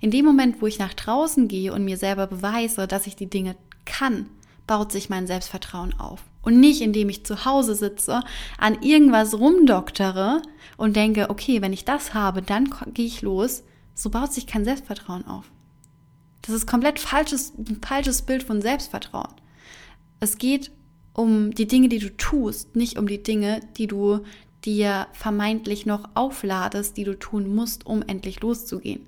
In 0.01 0.11
dem 0.11 0.25
Moment, 0.25 0.63
wo 0.63 0.67
ich 0.67 0.79
nach 0.79 0.95
draußen 0.95 1.49
gehe 1.49 1.73
und 1.73 1.85
mir 1.85 1.97
selber 1.97 2.27
beweise, 2.27 2.87
dass 2.87 3.07
ich 3.07 3.17
die 3.17 3.29
Dinge 3.29 3.57
kann, 3.85 4.27
baut 4.67 4.93
sich 4.93 5.09
mein 5.09 5.27
Selbstvertrauen 5.27 5.99
auf. 5.99 6.23
Und 6.43 6.61
nicht, 6.61 6.81
indem 6.81 7.09
ich 7.09 7.27
zu 7.27 7.45
Hause 7.45 7.75
sitze, 7.75 8.23
an 8.57 8.83
irgendwas 8.83 9.35
rumdoktere 9.35 10.41
und 10.77 10.97
denke, 10.97 11.31
okay, 11.31 11.61
wenn 11.61 11.73
ich 11.73 11.85
das 11.85 12.15
habe, 12.15 12.43
dann 12.43 12.71
gehe 12.95 13.07
ich 13.07 13.23
los. 13.23 13.65
So 13.95 14.11
baut 14.11 14.33
sich 14.33 14.47
kein 14.47 14.65
Selbstvertrauen 14.65 15.27
auf. 15.27 15.51
Das 16.49 16.57
ist 16.57 16.67
komplett 16.67 16.99
falsches, 16.99 17.53
ein 17.59 17.79
falsches 17.87 18.23
Bild 18.23 18.43
von 18.43 18.63
Selbstvertrauen. 18.63 19.35
Es 20.19 20.39
geht 20.39 20.71
um 21.13 21.51
die 21.51 21.67
Dinge, 21.67 21.91
die 21.91 21.99
du 21.99 22.17
tust, 22.17 22.75
nicht 22.75 22.99
um 22.99 23.07
die 23.07 23.23
Dinge, 23.23 23.61
die 23.77 23.87
du 23.87 24.21
dir 24.65 25.09
vermeintlich 25.13 25.85
noch 25.85 26.09
aufladest, 26.15 26.97
die 26.97 27.05
du 27.05 27.19
tun 27.19 27.55
musst, 27.55 27.85
um 27.85 28.01
endlich 28.01 28.41
loszugehen. 28.41 29.05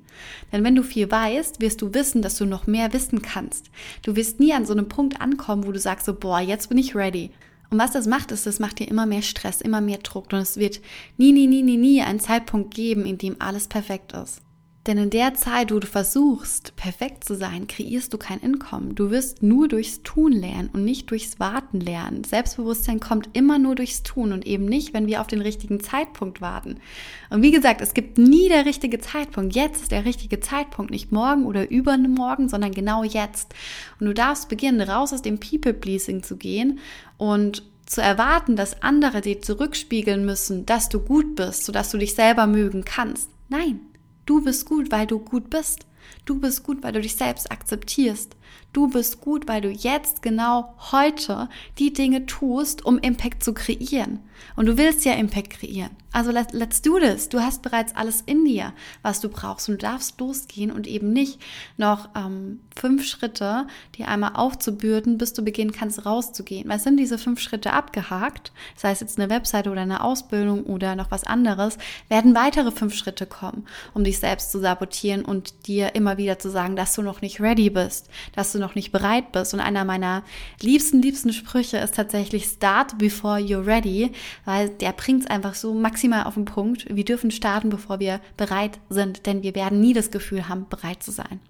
Denn 0.52 0.64
wenn 0.64 0.74
du 0.74 0.82
viel 0.82 1.10
weißt, 1.10 1.62
wirst 1.62 1.80
du 1.80 1.94
wissen, 1.94 2.20
dass 2.20 2.36
du 2.36 2.44
noch 2.44 2.66
mehr 2.66 2.92
wissen 2.92 3.22
kannst. 3.22 3.70
Du 4.02 4.16
wirst 4.16 4.38
nie 4.38 4.52
an 4.52 4.66
so 4.66 4.74
einem 4.74 4.88
Punkt 4.88 5.22
ankommen, 5.22 5.66
wo 5.66 5.72
du 5.72 5.78
sagst 5.78 6.04
so, 6.04 6.12
boah, 6.12 6.40
jetzt 6.40 6.68
bin 6.68 6.76
ich 6.76 6.94
ready. 6.94 7.30
Und 7.70 7.78
was 7.78 7.92
das 7.92 8.06
macht, 8.06 8.32
ist, 8.32 8.44
das 8.44 8.58
macht 8.58 8.80
dir 8.80 8.88
immer 8.88 9.06
mehr 9.06 9.22
Stress, 9.22 9.62
immer 9.62 9.80
mehr 9.80 9.98
Druck 9.98 10.30
und 10.30 10.40
es 10.40 10.58
wird 10.58 10.82
nie, 11.16 11.32
nie, 11.32 11.46
nie, 11.46 11.62
nie, 11.62 11.78
nie 11.78 12.02
einen 12.02 12.20
Zeitpunkt 12.20 12.74
geben, 12.74 13.06
in 13.06 13.16
dem 13.16 13.36
alles 13.40 13.66
perfekt 13.66 14.12
ist. 14.12 14.42
Denn 14.86 14.96
in 14.96 15.10
der 15.10 15.34
Zeit, 15.34 15.72
wo 15.72 15.78
du 15.78 15.86
versuchst, 15.86 16.74
perfekt 16.74 17.24
zu 17.24 17.36
sein, 17.36 17.66
kreierst 17.66 18.14
du 18.14 18.18
kein 18.18 18.42
Einkommen. 18.42 18.94
Du 18.94 19.10
wirst 19.10 19.42
nur 19.42 19.68
durchs 19.68 20.02
Tun 20.02 20.32
lernen 20.32 20.70
und 20.72 20.86
nicht 20.86 21.10
durchs 21.10 21.38
Warten 21.38 21.80
lernen. 21.80 22.24
Selbstbewusstsein 22.24 22.98
kommt 22.98 23.28
immer 23.34 23.58
nur 23.58 23.74
durchs 23.74 24.02
Tun 24.02 24.32
und 24.32 24.46
eben 24.46 24.64
nicht, 24.64 24.94
wenn 24.94 25.06
wir 25.06 25.20
auf 25.20 25.26
den 25.26 25.42
richtigen 25.42 25.80
Zeitpunkt 25.80 26.40
warten. 26.40 26.80
Und 27.28 27.42
wie 27.42 27.50
gesagt, 27.50 27.82
es 27.82 27.92
gibt 27.92 28.16
nie 28.16 28.48
der 28.48 28.64
richtige 28.64 28.98
Zeitpunkt. 29.00 29.54
Jetzt 29.54 29.82
ist 29.82 29.92
der 29.92 30.06
richtige 30.06 30.40
Zeitpunkt, 30.40 30.90
nicht 30.90 31.12
morgen 31.12 31.44
oder 31.44 31.70
übermorgen, 31.70 32.48
sondern 32.48 32.72
genau 32.72 33.04
jetzt. 33.04 33.54
Und 34.00 34.06
du 34.06 34.14
darfst 34.14 34.48
beginnen, 34.48 34.80
raus 34.80 35.12
aus 35.12 35.20
dem 35.20 35.38
People-Pleasing 35.38 36.22
zu 36.22 36.38
gehen 36.38 36.78
und 37.18 37.64
zu 37.84 38.00
erwarten, 38.00 38.56
dass 38.56 38.82
andere 38.82 39.20
dir 39.20 39.42
zurückspiegeln 39.42 40.24
müssen, 40.24 40.64
dass 40.64 40.88
du 40.88 41.00
gut 41.00 41.34
bist, 41.34 41.66
sodass 41.66 41.90
du 41.90 41.98
dich 41.98 42.14
selber 42.14 42.46
mögen 42.46 42.84
kannst. 42.84 43.28
Nein, 43.50 43.80
Du 44.26 44.42
bist 44.42 44.66
gut, 44.66 44.90
weil 44.90 45.06
du 45.06 45.18
gut 45.18 45.50
bist. 45.50 45.86
Du 46.24 46.40
bist 46.40 46.62
gut, 46.62 46.82
weil 46.82 46.92
du 46.92 47.00
dich 47.00 47.16
selbst 47.16 47.50
akzeptierst. 47.50 48.36
Du 48.72 48.88
bist 48.88 49.20
gut, 49.20 49.48
weil 49.48 49.60
du 49.60 49.68
jetzt 49.68 50.22
genau 50.22 50.74
heute 50.92 51.48
die 51.78 51.92
Dinge 51.92 52.26
tust, 52.26 52.84
um 52.84 52.98
Impact 52.98 53.42
zu 53.42 53.52
kreieren. 53.52 54.20
Und 54.56 54.66
du 54.66 54.76
willst 54.76 55.04
ja 55.04 55.12
Impact 55.14 55.50
kreieren. 55.50 55.90
Also 56.12 56.32
let, 56.32 56.52
let's 56.52 56.82
do 56.82 56.98
this. 56.98 57.28
Du 57.28 57.40
hast 57.40 57.62
bereits 57.62 57.94
alles 57.94 58.20
in 58.22 58.44
dir, 58.44 58.72
was 59.02 59.20
du 59.20 59.28
brauchst. 59.28 59.68
Und 59.68 59.80
du 59.80 59.86
darfst 59.86 60.18
losgehen 60.18 60.72
und 60.72 60.86
eben 60.88 61.12
nicht 61.12 61.40
noch 61.76 62.08
ähm, 62.16 62.60
fünf 62.74 63.06
Schritte, 63.06 63.66
die 63.94 64.04
einmal 64.04 64.32
aufzubürden, 64.34 65.18
bis 65.18 65.34
du 65.34 65.44
beginnen 65.44 65.70
kannst, 65.70 66.04
rauszugehen. 66.06 66.68
Weil 66.68 66.80
sind 66.80 66.96
diese 66.96 67.16
fünf 67.16 67.40
Schritte 67.40 67.72
abgehakt, 67.72 68.52
sei 68.74 68.90
es 68.90 69.00
jetzt 69.00 69.20
eine 69.20 69.30
Webseite 69.30 69.70
oder 69.70 69.82
eine 69.82 70.02
Ausbildung 70.02 70.64
oder 70.64 70.96
noch 70.96 71.12
was 71.12 71.24
anderes, 71.24 71.78
werden 72.08 72.34
weitere 72.34 72.72
fünf 72.72 72.94
Schritte 72.94 73.26
kommen, 73.26 73.66
um 73.94 74.02
dich 74.02 74.18
selbst 74.18 74.50
zu 74.50 74.58
sabotieren 74.58 75.24
und 75.24 75.68
dir 75.68 75.94
immer 75.94 76.18
wieder 76.18 76.38
zu 76.40 76.50
sagen, 76.50 76.74
dass 76.74 76.94
du 76.94 77.02
noch 77.02 77.20
nicht 77.20 77.40
ready 77.40 77.70
bist, 77.70 78.08
dass 78.40 78.52
du 78.52 78.58
noch 78.58 78.74
nicht 78.74 78.90
bereit 78.90 79.32
bist. 79.32 79.52
Und 79.52 79.60
einer 79.60 79.84
meiner 79.84 80.24
liebsten, 80.62 81.02
liebsten 81.02 81.32
Sprüche 81.32 81.76
ist 81.76 81.94
tatsächlich 81.94 82.46
Start 82.46 82.96
before 82.96 83.38
you're 83.38 83.66
ready, 83.66 84.12
weil 84.46 84.70
der 84.70 84.92
bringt 84.92 85.24
es 85.24 85.30
einfach 85.30 85.54
so 85.54 85.74
maximal 85.74 86.24
auf 86.24 86.34
den 86.34 86.46
Punkt. 86.46 86.86
Wir 86.88 87.04
dürfen 87.04 87.30
starten, 87.30 87.68
bevor 87.68 88.00
wir 88.00 88.20
bereit 88.38 88.80
sind, 88.88 89.26
denn 89.26 89.42
wir 89.42 89.54
werden 89.54 89.80
nie 89.80 89.92
das 89.92 90.10
Gefühl 90.10 90.48
haben, 90.48 90.66
bereit 90.70 91.02
zu 91.02 91.10
sein. 91.10 91.40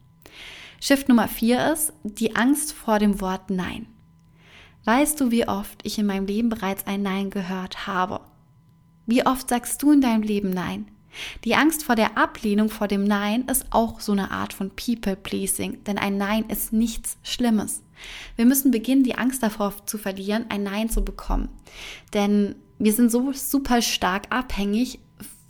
Shift 0.80 1.08
Nummer 1.08 1.28
vier 1.28 1.72
ist 1.72 1.92
die 2.02 2.34
Angst 2.34 2.72
vor 2.72 2.98
dem 2.98 3.20
Wort 3.20 3.50
Nein. 3.50 3.86
Weißt 4.84 5.20
du, 5.20 5.30
wie 5.30 5.46
oft 5.46 5.78
ich 5.84 5.96
in 5.98 6.06
meinem 6.06 6.26
Leben 6.26 6.48
bereits 6.48 6.88
ein 6.88 7.02
Nein 7.02 7.30
gehört 7.30 7.86
habe? 7.86 8.20
Wie 9.06 9.24
oft 9.24 9.48
sagst 9.48 9.80
du 9.82 9.92
in 9.92 10.00
deinem 10.00 10.22
Leben 10.22 10.50
Nein? 10.50 10.88
Die 11.44 11.54
Angst 11.54 11.84
vor 11.84 11.96
der 11.96 12.16
Ablehnung, 12.16 12.68
vor 12.68 12.88
dem 12.88 13.04
Nein 13.04 13.44
ist 13.50 13.66
auch 13.70 14.00
so 14.00 14.12
eine 14.12 14.30
Art 14.30 14.52
von 14.52 14.70
People-Pleasing, 14.70 15.84
denn 15.84 15.98
ein 15.98 16.16
Nein 16.16 16.44
ist 16.48 16.72
nichts 16.72 17.18
Schlimmes. 17.22 17.82
Wir 18.36 18.46
müssen 18.46 18.70
beginnen, 18.70 19.04
die 19.04 19.16
Angst 19.16 19.42
davor 19.42 19.74
zu 19.86 19.98
verlieren, 19.98 20.46
ein 20.48 20.62
Nein 20.62 20.88
zu 20.88 21.04
bekommen. 21.04 21.48
Denn 22.14 22.54
wir 22.78 22.92
sind 22.92 23.10
so 23.10 23.32
super 23.32 23.82
stark 23.82 24.26
abhängig 24.30 25.00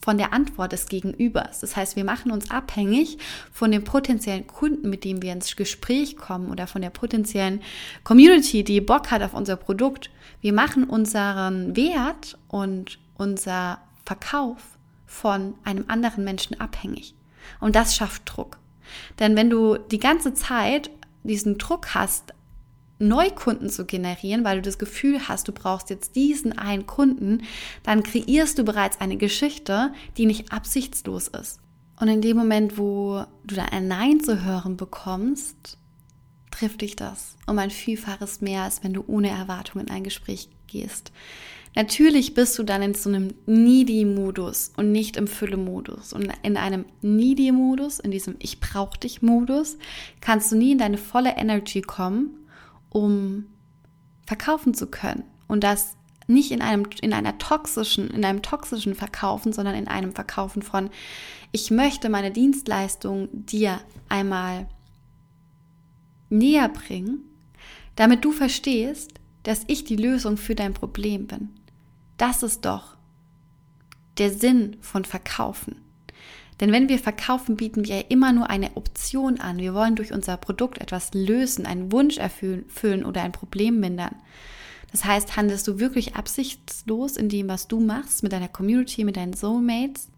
von 0.03 0.17
der 0.17 0.33
Antwort 0.33 0.73
des 0.73 0.87
Gegenübers. 0.87 1.61
Das 1.61 1.77
heißt, 1.77 1.95
wir 1.95 2.05
machen 2.05 2.33
uns 2.33 2.51
abhängig 2.51 3.19
von 3.53 3.71
dem 3.71 3.85
potenziellen 3.85 4.47
Kunden, 4.47 4.89
mit 4.89 5.05
dem 5.05 5.23
wir 5.23 5.33
ins 5.33 5.55
Gespräch 5.57 6.17
kommen 6.17 6.51
oder 6.51 6.67
von 6.67 6.83
der 6.83 6.91
potenziellen 6.91 7.61
Community, 8.03 8.65
die 8.65 8.81
Bock 8.81 9.11
hat 9.11 9.23
auf 9.23 9.35
unser 9.35 9.57
Produkt. 9.57 10.11
Wir 10.41 10.55
machen 10.55 10.85
unseren 10.85 11.77
Wert 11.77 12.39
und 12.49 12.99
unser 13.17 13.79
Verkauf 14.07 14.79
von 15.11 15.55
einem 15.65 15.87
anderen 15.89 16.23
Menschen 16.23 16.61
abhängig. 16.61 17.17
Und 17.59 17.75
das 17.75 17.97
schafft 17.97 18.23
Druck. 18.27 18.59
Denn 19.19 19.35
wenn 19.35 19.51
du 19.51 19.77
die 19.77 19.99
ganze 19.99 20.35
Zeit 20.35 20.91
diesen 21.25 21.59
Druck 21.59 21.95
hast, 21.95 22.33
Neukunden 23.01 23.71
zu 23.71 23.87
generieren, 23.87 24.45
weil 24.45 24.57
du 24.57 24.63
das 24.63 24.79
Gefühl 24.79 25.27
hast, 25.27 25.49
du 25.49 25.53
brauchst 25.53 25.91
jetzt 25.91 26.15
diesen 26.15 26.57
einen 26.57 26.87
Kunden, 26.87 27.43
dann 27.83 28.03
kreierst 28.03 28.59
du 28.59 28.65
bereits 28.65 29.01
eine 29.01 29.17
Geschichte, 29.17 29.93
die 30.17 30.27
nicht 30.27 30.53
absichtslos 30.53 31.29
ist. 31.29 31.61
Und 31.99 32.09
in 32.09 32.23
dem 32.23 32.37
Moment, 32.37 32.79
wo 32.79 33.25
du 33.45 33.57
dann 33.57 33.69
ein 33.71 33.89
Nein 33.89 34.21
zu 34.21 34.45
hören 34.45 34.77
bekommst, 34.77 35.77
trifft 36.51 36.83
dich 36.83 36.95
das 36.95 37.37
um 37.47 37.59
ein 37.59 37.71
Vielfaches 37.71 38.41
mehr, 38.43 38.63
als 38.63 38.85
wenn 38.85 38.93
du 38.93 39.03
ohne 39.07 39.31
Erwartung 39.31 39.81
in 39.81 39.91
ein 39.91 40.05
Gespräch 40.05 40.51
gehst. 40.69 41.11
Natürlich 41.77 42.35
bist 42.35 42.59
du 42.59 42.65
dann 42.65 42.83
in 42.83 42.95
so 42.95 43.09
einem 43.09 43.33
Needy-Modus 43.47 44.73
und 44.77 44.91
nicht 44.91 45.17
im 45.17 45.29
Fülle-Modus. 45.29 46.13
Und 46.13 46.29
in 46.43 46.57
einem 46.57 46.85
Needy-Modus, 47.01 48.01
in 48.01 48.11
diesem 48.11 48.35
Ich 48.41 48.59
brauch 48.59 48.97
dich 48.97 49.23
Modus, 49.23 49.79
kannst 50.21 50.51
du 50.51 50.57
nie 50.57 50.73
in 50.73 50.79
deine 50.79 50.99
volle 50.99 51.37
Energy 51.37 51.81
kommen, 51.81 52.31
um 52.89 53.47
verkaufen 54.27 54.75
zu 54.75 54.89
können. 54.89 55.23
Und 55.47 55.63
das 55.63 55.97
nicht 56.27 56.51
in 56.51 56.63
einem, 56.63 56.87
in 57.03 57.13
einer 57.13 57.39
toxischen, 57.39 58.09
in 58.11 58.25
einem 58.25 58.43
toxischen 58.43 58.95
Verkaufen, 58.95 59.53
sondern 59.53 59.75
in 59.75 59.89
einem 59.89 60.13
Verkaufen 60.13 60.63
von, 60.63 60.91
ich 61.53 61.71
möchte 61.71 62.09
meine 62.09 62.31
Dienstleistung 62.31 63.29
dir 63.33 63.81
einmal 64.09 64.69
näher 66.31 66.69
bringen, 66.69 67.25
damit 67.97 68.25
du 68.25 68.33
verstehst, 68.33 69.20
dass 69.51 69.65
ich 69.67 69.83
die 69.83 69.97
Lösung 69.97 70.37
für 70.37 70.55
dein 70.55 70.75
Problem 70.75 71.27
bin. 71.27 71.49
Das 72.19 72.45
ist 72.45 72.65
doch 72.65 72.97
der 74.17 74.31
Sinn 74.31 74.77
von 74.81 75.05
Verkaufen. 75.05 75.75
Denn 76.61 76.71
wenn 76.71 76.89
wir 76.89 77.01
verkaufen, 77.01 77.57
bieten 77.57 77.85
wir 77.85 78.13
immer 78.13 78.33
nur 78.33 78.49
eine 78.49 78.77
Option 78.77 79.41
an. 79.41 79.59
Wir 79.59 79.75
wollen 79.75 79.97
durch 79.97 80.13
unser 80.13 80.37
Produkt 80.37 80.79
etwas 80.79 81.15
lösen, 81.15 81.67
einen 81.67 81.91
Wunsch 81.91 82.19
erfüllen 82.19 83.05
oder 83.05 83.23
ein 83.23 83.33
Problem 83.33 83.81
mindern. 83.81 84.15
Das 84.93 85.05
heißt, 85.05 85.37
handelst 85.37 85.67
du 85.67 85.81
wirklich 85.81 86.15
absichtslos 86.15 87.17
in 87.17 87.29
dem, 87.29 87.49
was 87.49 87.67
du 87.67 87.81
machst, 87.81 88.23
mit 88.23 88.31
deiner 88.31 88.47
Community, 88.47 89.03
mit 89.03 89.17
deinen 89.17 89.33
Soulmates? 89.33 90.11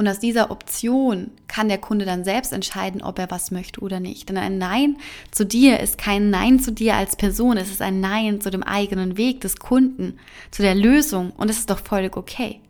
Und 0.00 0.08
aus 0.08 0.18
dieser 0.18 0.50
Option 0.50 1.30
kann 1.46 1.68
der 1.68 1.76
Kunde 1.76 2.06
dann 2.06 2.24
selbst 2.24 2.54
entscheiden, 2.54 3.02
ob 3.02 3.18
er 3.18 3.30
was 3.30 3.50
möchte 3.50 3.82
oder 3.82 4.00
nicht. 4.00 4.30
Denn 4.30 4.38
ein 4.38 4.56
Nein 4.56 4.96
zu 5.30 5.44
dir 5.44 5.78
ist 5.78 5.98
kein 5.98 6.30
Nein 6.30 6.58
zu 6.58 6.72
dir 6.72 6.94
als 6.94 7.16
Person, 7.16 7.58
es 7.58 7.70
ist 7.70 7.82
ein 7.82 8.00
Nein 8.00 8.40
zu 8.40 8.50
dem 8.50 8.62
eigenen 8.62 9.18
Weg 9.18 9.42
des 9.42 9.58
Kunden, 9.58 10.18
zu 10.52 10.62
der 10.62 10.74
Lösung. 10.74 11.32
Und 11.36 11.50
es 11.50 11.58
ist 11.58 11.68
doch 11.68 11.80
völlig 11.80 12.16
okay. 12.16 12.60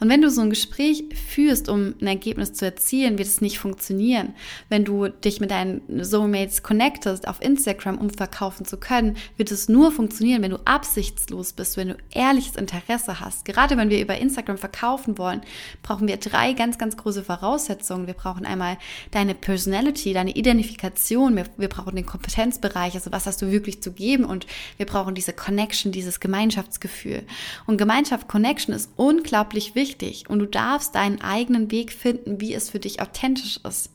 Und 0.00 0.08
wenn 0.08 0.22
du 0.22 0.30
so 0.30 0.40
ein 0.40 0.50
Gespräch 0.50 1.04
führst, 1.28 1.68
um 1.68 1.94
ein 2.00 2.06
Ergebnis 2.06 2.52
zu 2.52 2.64
erzielen, 2.64 3.18
wird 3.18 3.28
es 3.28 3.40
nicht 3.40 3.58
funktionieren. 3.58 4.34
Wenn 4.68 4.84
du 4.84 5.08
dich 5.08 5.40
mit 5.40 5.50
deinen 5.50 5.82
Soulmates 6.04 6.62
connectest 6.62 7.28
auf 7.28 7.40
Instagram, 7.40 7.98
um 7.98 8.10
verkaufen 8.10 8.66
zu 8.66 8.76
können, 8.76 9.16
wird 9.36 9.50
es 9.50 9.68
nur 9.68 9.92
funktionieren, 9.92 10.42
wenn 10.42 10.50
du 10.50 10.60
absichtslos 10.64 11.52
bist, 11.52 11.76
wenn 11.76 11.88
du 11.88 11.96
ehrliches 12.10 12.56
Interesse 12.56 13.20
hast. 13.20 13.44
Gerade 13.44 13.76
wenn 13.76 13.90
wir 13.90 14.00
über 14.00 14.18
Instagram 14.18 14.58
verkaufen 14.58 15.16
wollen, 15.18 15.42
brauchen 15.82 16.08
wir 16.08 16.16
drei 16.16 16.52
ganz, 16.52 16.78
ganz 16.78 16.96
große 16.96 17.24
Voraussetzungen. 17.24 18.06
Wir 18.06 18.14
brauchen 18.14 18.44
einmal 18.44 18.78
deine 19.10 19.34
Personality, 19.34 20.12
deine 20.12 20.34
Identifikation. 20.34 21.36
Wir, 21.36 21.44
wir 21.56 21.68
brauchen 21.68 21.96
den 21.96 22.06
Kompetenzbereich, 22.06 22.94
also 22.94 23.12
was 23.12 23.26
hast 23.26 23.40
du 23.42 23.50
wirklich 23.50 23.82
zu 23.82 23.92
geben 23.92 24.24
und 24.24 24.46
wir 24.76 24.86
brauchen 24.86 25.14
diese 25.14 25.32
Connection, 25.32 25.92
dieses 25.92 26.20
Gemeinschaftsgefühl. 26.20 27.22
Und 27.66 27.78
Gemeinschaft, 27.78 28.28
Connection 28.28 28.74
ist 28.74 28.90
unglaublich 28.96 29.74
wichtig 29.74 29.93
wichtig 29.94 30.28
und 30.28 30.38
du 30.38 30.46
darfst 30.46 30.94
deinen 30.94 31.20
eigenen 31.20 31.70
Weg 31.70 31.92
finden, 31.92 32.40
wie 32.40 32.54
es 32.54 32.70
für 32.70 32.78
dich 32.78 33.00
authentisch 33.00 33.60
ist. 33.66 33.92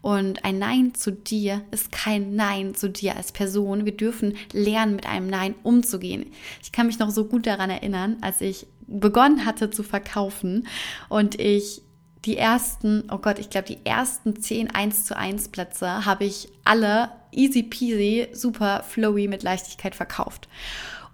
Und 0.00 0.44
ein 0.44 0.58
Nein 0.58 0.94
zu 0.94 1.12
dir 1.12 1.62
ist 1.70 1.92
kein 1.92 2.34
Nein 2.34 2.74
zu 2.74 2.90
dir 2.90 3.16
als 3.16 3.30
Person. 3.32 3.84
Wir 3.84 3.96
dürfen 3.96 4.36
lernen, 4.52 4.96
mit 4.96 5.06
einem 5.06 5.28
Nein 5.28 5.54
umzugehen. 5.62 6.26
Ich 6.62 6.72
kann 6.72 6.86
mich 6.88 6.98
noch 6.98 7.10
so 7.10 7.26
gut 7.26 7.46
daran 7.46 7.70
erinnern, 7.70 8.16
als 8.20 8.40
ich 8.40 8.66
begonnen 8.86 9.44
hatte 9.46 9.70
zu 9.70 9.82
verkaufen 9.82 10.66
und 11.08 11.40
ich 11.40 11.82
die 12.24 12.36
ersten, 12.36 13.04
oh 13.10 13.18
Gott, 13.18 13.38
ich 13.38 13.50
glaube, 13.50 13.66
die 13.68 13.84
ersten 13.84 14.40
10 14.40 14.70
1 14.70 15.04
zu 15.04 15.16
1 15.16 15.48
Plätze 15.48 16.04
habe 16.04 16.24
ich 16.24 16.48
alle 16.64 17.10
easy 17.32 17.62
peasy, 17.62 18.28
super 18.32 18.84
flowy 18.88 19.28
mit 19.28 19.42
Leichtigkeit 19.42 19.94
verkauft. 19.94 20.48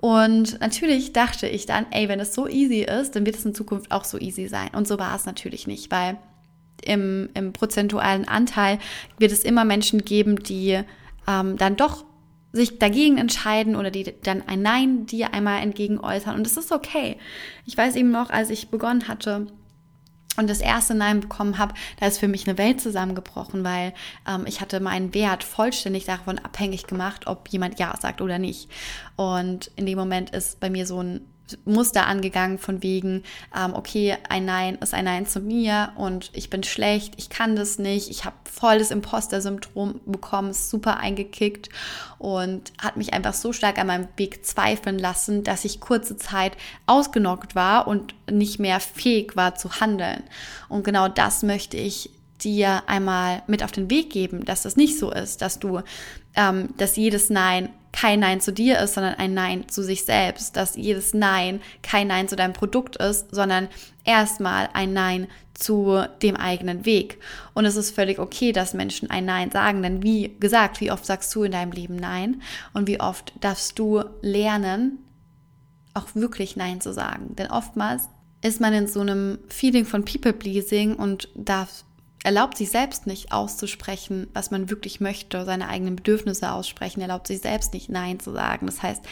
Und 0.00 0.60
natürlich 0.60 1.12
dachte 1.12 1.48
ich 1.48 1.66
dann, 1.66 1.86
ey, 1.90 2.08
wenn 2.08 2.20
es 2.20 2.34
so 2.34 2.46
easy 2.46 2.82
ist, 2.82 3.16
dann 3.16 3.26
wird 3.26 3.36
es 3.36 3.44
in 3.44 3.54
Zukunft 3.54 3.90
auch 3.90 4.04
so 4.04 4.18
easy 4.18 4.46
sein. 4.46 4.68
Und 4.72 4.86
so 4.86 4.98
war 4.98 5.14
es 5.16 5.26
natürlich 5.26 5.66
nicht, 5.66 5.90
weil 5.90 6.18
im, 6.84 7.28
im 7.34 7.52
prozentualen 7.52 8.26
Anteil 8.28 8.78
wird 9.18 9.32
es 9.32 9.42
immer 9.42 9.64
Menschen 9.64 10.04
geben, 10.04 10.36
die 10.42 10.80
ähm, 11.26 11.56
dann 11.56 11.76
doch 11.76 12.04
sich 12.52 12.78
dagegen 12.78 13.18
entscheiden 13.18 13.76
oder 13.76 13.90
die 13.90 14.14
dann 14.22 14.42
ein 14.46 14.62
Nein 14.62 15.06
dir 15.06 15.34
einmal 15.34 15.62
entgegen 15.62 15.98
äußern. 15.98 16.34
Und 16.34 16.46
das 16.46 16.56
ist 16.56 16.72
okay. 16.72 17.16
Ich 17.66 17.76
weiß 17.76 17.96
eben 17.96 18.10
noch, 18.10 18.30
als 18.30 18.50
ich 18.50 18.70
begonnen 18.70 19.08
hatte, 19.08 19.48
und 20.38 20.48
das 20.48 20.60
erste 20.60 20.94
Nein 20.94 21.20
bekommen 21.20 21.58
habe, 21.58 21.74
da 21.98 22.06
ist 22.06 22.18
für 22.18 22.28
mich 22.28 22.48
eine 22.48 22.58
Welt 22.58 22.80
zusammengebrochen, 22.80 23.64
weil 23.64 23.92
ähm, 24.26 24.44
ich 24.46 24.60
hatte 24.60 24.80
meinen 24.80 25.12
Wert 25.12 25.44
vollständig 25.44 26.04
davon 26.04 26.38
abhängig 26.38 26.86
gemacht, 26.86 27.26
ob 27.26 27.48
jemand 27.48 27.78
Ja 27.78 27.94
sagt 28.00 28.20
oder 28.20 28.38
nicht. 28.38 28.70
Und 29.16 29.70
in 29.76 29.84
dem 29.84 29.98
Moment 29.98 30.30
ist 30.30 30.60
bei 30.60 30.70
mir 30.70 30.86
so 30.86 31.02
ein 31.02 31.20
Muster 31.64 32.06
angegangen 32.06 32.58
von 32.58 32.82
wegen, 32.82 33.22
ähm, 33.56 33.74
okay, 33.74 34.16
ein 34.28 34.44
Nein 34.44 34.76
ist 34.76 34.94
ein 34.94 35.04
Nein 35.04 35.26
zu 35.26 35.40
mir 35.40 35.92
und 35.96 36.30
ich 36.32 36.50
bin 36.50 36.62
schlecht, 36.62 37.14
ich 37.16 37.30
kann 37.30 37.56
das 37.56 37.78
nicht, 37.78 38.10
ich 38.10 38.24
habe 38.24 38.36
voll 38.44 38.78
das 38.78 38.90
Imposter-Syndrom 38.90 40.00
bekommen, 40.06 40.52
super 40.52 40.98
eingekickt 40.98 41.68
und 42.18 42.72
hat 42.78 42.96
mich 42.96 43.14
einfach 43.14 43.34
so 43.34 43.52
stark 43.52 43.78
an 43.78 43.86
meinem 43.86 44.08
Weg 44.16 44.44
zweifeln 44.44 44.98
lassen, 44.98 45.44
dass 45.44 45.64
ich 45.64 45.80
kurze 45.80 46.16
Zeit 46.16 46.56
ausgenockt 46.86 47.54
war 47.54 47.86
und 47.86 48.14
nicht 48.30 48.58
mehr 48.58 48.80
fähig 48.80 49.36
war 49.36 49.54
zu 49.54 49.80
handeln. 49.80 50.24
Und 50.68 50.84
genau 50.84 51.08
das 51.08 51.42
möchte 51.42 51.76
ich 51.76 52.10
dir 52.42 52.82
einmal 52.86 53.42
mit 53.46 53.62
auf 53.62 53.72
den 53.72 53.90
Weg 53.90 54.10
geben, 54.10 54.44
dass 54.44 54.62
das 54.62 54.76
nicht 54.76 54.98
so 54.98 55.10
ist, 55.10 55.42
dass 55.42 55.58
du, 55.58 55.80
ähm, 56.34 56.68
dass 56.76 56.96
jedes 56.96 57.30
Nein 57.30 57.70
kein 58.00 58.20
Nein 58.20 58.40
zu 58.40 58.52
dir 58.52 58.78
ist, 58.78 58.94
sondern 58.94 59.14
ein 59.14 59.34
Nein 59.34 59.68
zu 59.68 59.82
sich 59.82 60.04
selbst, 60.04 60.56
dass 60.56 60.76
jedes 60.76 61.14
Nein 61.14 61.60
kein 61.82 62.06
Nein 62.06 62.28
zu 62.28 62.36
deinem 62.36 62.52
Produkt 62.52 62.94
ist, 62.96 63.34
sondern 63.34 63.66
erstmal 64.04 64.68
ein 64.72 64.92
Nein 64.92 65.26
zu 65.52 66.04
dem 66.22 66.36
eigenen 66.36 66.84
Weg. 66.84 67.18
Und 67.54 67.64
es 67.64 67.74
ist 67.74 67.92
völlig 67.92 68.20
okay, 68.20 68.52
dass 68.52 68.72
Menschen 68.72 69.10
ein 69.10 69.24
Nein 69.24 69.50
sagen, 69.50 69.82
denn 69.82 70.04
wie 70.04 70.36
gesagt, 70.38 70.80
wie 70.80 70.92
oft 70.92 71.04
sagst 71.04 71.34
du 71.34 71.42
in 71.42 71.50
deinem 71.50 71.72
Leben 71.72 71.96
Nein 71.96 72.40
und 72.72 72.86
wie 72.86 73.00
oft 73.00 73.32
darfst 73.40 73.76
du 73.80 74.04
lernen, 74.22 74.98
auch 75.92 76.14
wirklich 76.14 76.54
Nein 76.54 76.80
zu 76.80 76.92
sagen. 76.92 77.34
Denn 77.34 77.50
oftmals 77.50 78.08
ist 78.42 78.60
man 78.60 78.74
in 78.74 78.86
so 78.86 79.00
einem 79.00 79.40
Feeling 79.48 79.84
von 79.84 80.04
People-Pleasing 80.04 80.94
und 80.94 81.28
darf 81.34 81.84
erlaubt 82.24 82.58
sich 82.58 82.70
selbst 82.70 83.06
nicht 83.06 83.32
auszusprechen, 83.32 84.28
was 84.32 84.50
man 84.50 84.70
wirklich 84.70 85.00
möchte, 85.00 85.44
seine 85.44 85.68
eigenen 85.68 85.96
Bedürfnisse 85.96 86.52
aussprechen, 86.52 87.00
erlaubt 87.00 87.26
sich 87.28 87.40
selbst 87.40 87.72
nicht 87.72 87.88
Nein 87.88 88.18
zu 88.18 88.32
sagen. 88.32 88.66
Das 88.66 88.82
heißt, 88.82 89.02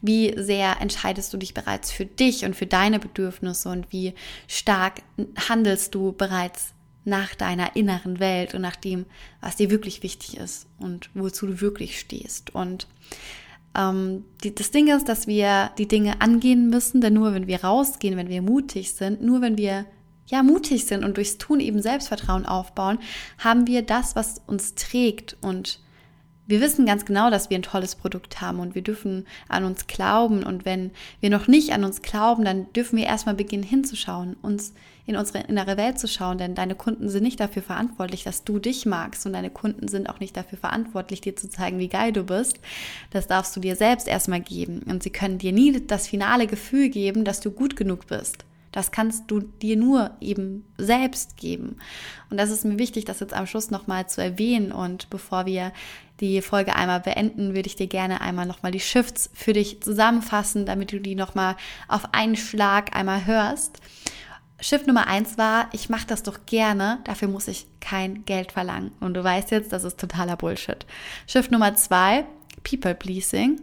wie 0.00 0.34
sehr 0.40 0.80
entscheidest 0.80 1.32
du 1.32 1.38
dich 1.38 1.54
bereits 1.54 1.90
für 1.90 2.06
dich 2.06 2.44
und 2.44 2.54
für 2.54 2.66
deine 2.66 2.98
Bedürfnisse 2.98 3.68
und 3.68 3.90
wie 3.90 4.14
stark 4.46 5.02
handelst 5.48 5.94
du 5.94 6.12
bereits 6.12 6.72
nach 7.04 7.34
deiner 7.34 7.74
inneren 7.74 8.20
Welt 8.20 8.54
und 8.54 8.62
nach 8.62 8.76
dem, 8.76 9.06
was 9.40 9.56
dir 9.56 9.70
wirklich 9.70 10.04
wichtig 10.04 10.36
ist 10.36 10.66
und 10.78 11.10
wozu 11.14 11.46
du 11.46 11.60
wirklich 11.60 11.98
stehst. 11.98 12.54
Und 12.54 12.86
ähm, 13.76 14.24
die, 14.44 14.54
das 14.54 14.70
Ding 14.70 14.86
ist, 14.86 15.08
dass 15.08 15.26
wir 15.26 15.70
die 15.78 15.88
Dinge 15.88 16.20
angehen 16.20 16.70
müssen, 16.70 17.00
denn 17.00 17.14
nur 17.14 17.34
wenn 17.34 17.48
wir 17.48 17.64
rausgehen, 17.64 18.16
wenn 18.16 18.28
wir 18.28 18.42
mutig 18.42 18.92
sind, 18.92 19.20
nur 19.20 19.40
wenn 19.40 19.58
wir 19.58 19.84
ja 20.32 20.42
mutig 20.42 20.86
sind 20.86 21.04
und 21.04 21.16
durchs 21.16 21.38
Tun 21.38 21.60
eben 21.60 21.80
Selbstvertrauen 21.80 22.46
aufbauen, 22.46 22.98
haben 23.38 23.66
wir 23.68 23.82
das, 23.82 24.16
was 24.16 24.40
uns 24.46 24.74
trägt 24.74 25.36
und 25.40 25.78
wir 26.46 26.60
wissen 26.60 26.86
ganz 26.86 27.04
genau, 27.04 27.30
dass 27.30 27.50
wir 27.50 27.56
ein 27.56 27.62
tolles 27.62 27.94
Produkt 27.94 28.40
haben 28.40 28.58
und 28.58 28.74
wir 28.74 28.82
dürfen 28.82 29.26
an 29.48 29.64
uns 29.64 29.86
glauben. 29.86 30.42
Und 30.42 30.64
wenn 30.64 30.90
wir 31.20 31.30
noch 31.30 31.46
nicht 31.46 31.72
an 31.72 31.84
uns 31.84 32.02
glauben, 32.02 32.44
dann 32.44 32.70
dürfen 32.72 32.98
wir 32.98 33.06
erstmal 33.06 33.36
beginnen 33.36 33.62
hinzuschauen, 33.62 34.36
uns 34.42 34.74
in 35.06 35.16
unsere 35.16 35.44
innere 35.44 35.76
Welt 35.76 35.98
zu 35.98 36.08
schauen, 36.08 36.38
denn 36.38 36.54
deine 36.54 36.74
Kunden 36.74 37.08
sind 37.08 37.22
nicht 37.22 37.40
dafür 37.40 37.62
verantwortlich, 37.62 38.24
dass 38.24 38.44
du 38.44 38.58
dich 38.58 38.86
magst 38.86 39.24
und 39.24 39.32
deine 39.32 39.50
Kunden 39.50 39.88
sind 39.88 40.08
auch 40.08 40.20
nicht 40.20 40.36
dafür 40.36 40.58
verantwortlich, 40.58 41.20
dir 41.20 41.36
zu 41.36 41.48
zeigen, 41.48 41.78
wie 41.78 41.88
geil 41.88 42.12
du 42.12 42.24
bist. 42.24 42.58
Das 43.10 43.26
darfst 43.26 43.56
du 43.56 43.60
dir 43.60 43.76
selbst 43.76 44.06
erstmal 44.06 44.40
geben 44.40 44.82
und 44.88 45.02
sie 45.02 45.10
können 45.10 45.38
dir 45.38 45.52
nie 45.52 45.86
das 45.86 46.08
finale 46.08 46.46
Gefühl 46.46 46.88
geben, 46.88 47.24
dass 47.24 47.40
du 47.40 47.50
gut 47.50 47.76
genug 47.76 48.08
bist. 48.08 48.44
Das 48.72 48.90
kannst 48.90 49.30
du 49.30 49.40
dir 49.40 49.76
nur 49.76 50.10
eben 50.20 50.64
selbst 50.78 51.36
geben. 51.36 51.76
Und 52.30 52.38
das 52.38 52.50
ist 52.50 52.64
mir 52.64 52.78
wichtig, 52.78 53.04
das 53.04 53.20
jetzt 53.20 53.34
am 53.34 53.46
Schluss 53.46 53.70
nochmal 53.70 54.08
zu 54.08 54.22
erwähnen. 54.22 54.72
Und 54.72 55.10
bevor 55.10 55.44
wir 55.46 55.72
die 56.20 56.40
Folge 56.40 56.74
einmal 56.74 57.00
beenden, 57.00 57.54
würde 57.54 57.66
ich 57.66 57.76
dir 57.76 57.86
gerne 57.86 58.22
einmal 58.22 58.46
nochmal 58.46 58.72
die 58.72 58.80
Shifts 58.80 59.30
für 59.34 59.52
dich 59.52 59.82
zusammenfassen, 59.82 60.64
damit 60.64 60.92
du 60.92 61.00
die 61.00 61.14
nochmal 61.14 61.56
auf 61.86 62.14
einen 62.14 62.36
Schlag 62.36 62.96
einmal 62.96 63.26
hörst. 63.26 63.78
Shift 64.58 64.86
Nummer 64.86 65.08
eins 65.08 65.36
war, 65.36 65.68
ich 65.72 65.88
mache 65.88 66.06
das 66.06 66.22
doch 66.22 66.46
gerne, 66.46 67.00
dafür 67.04 67.26
muss 67.26 67.48
ich 67.48 67.66
kein 67.80 68.24
Geld 68.24 68.52
verlangen. 68.52 68.92
Und 69.00 69.14
du 69.14 69.24
weißt 69.24 69.50
jetzt, 69.50 69.72
das 69.72 69.82
ist 69.82 69.98
totaler 69.98 70.36
Bullshit. 70.36 70.86
Shift 71.26 71.50
Nummer 71.50 71.74
zwei, 71.74 72.24
People 72.62 72.94
Pleasing. 72.94 73.60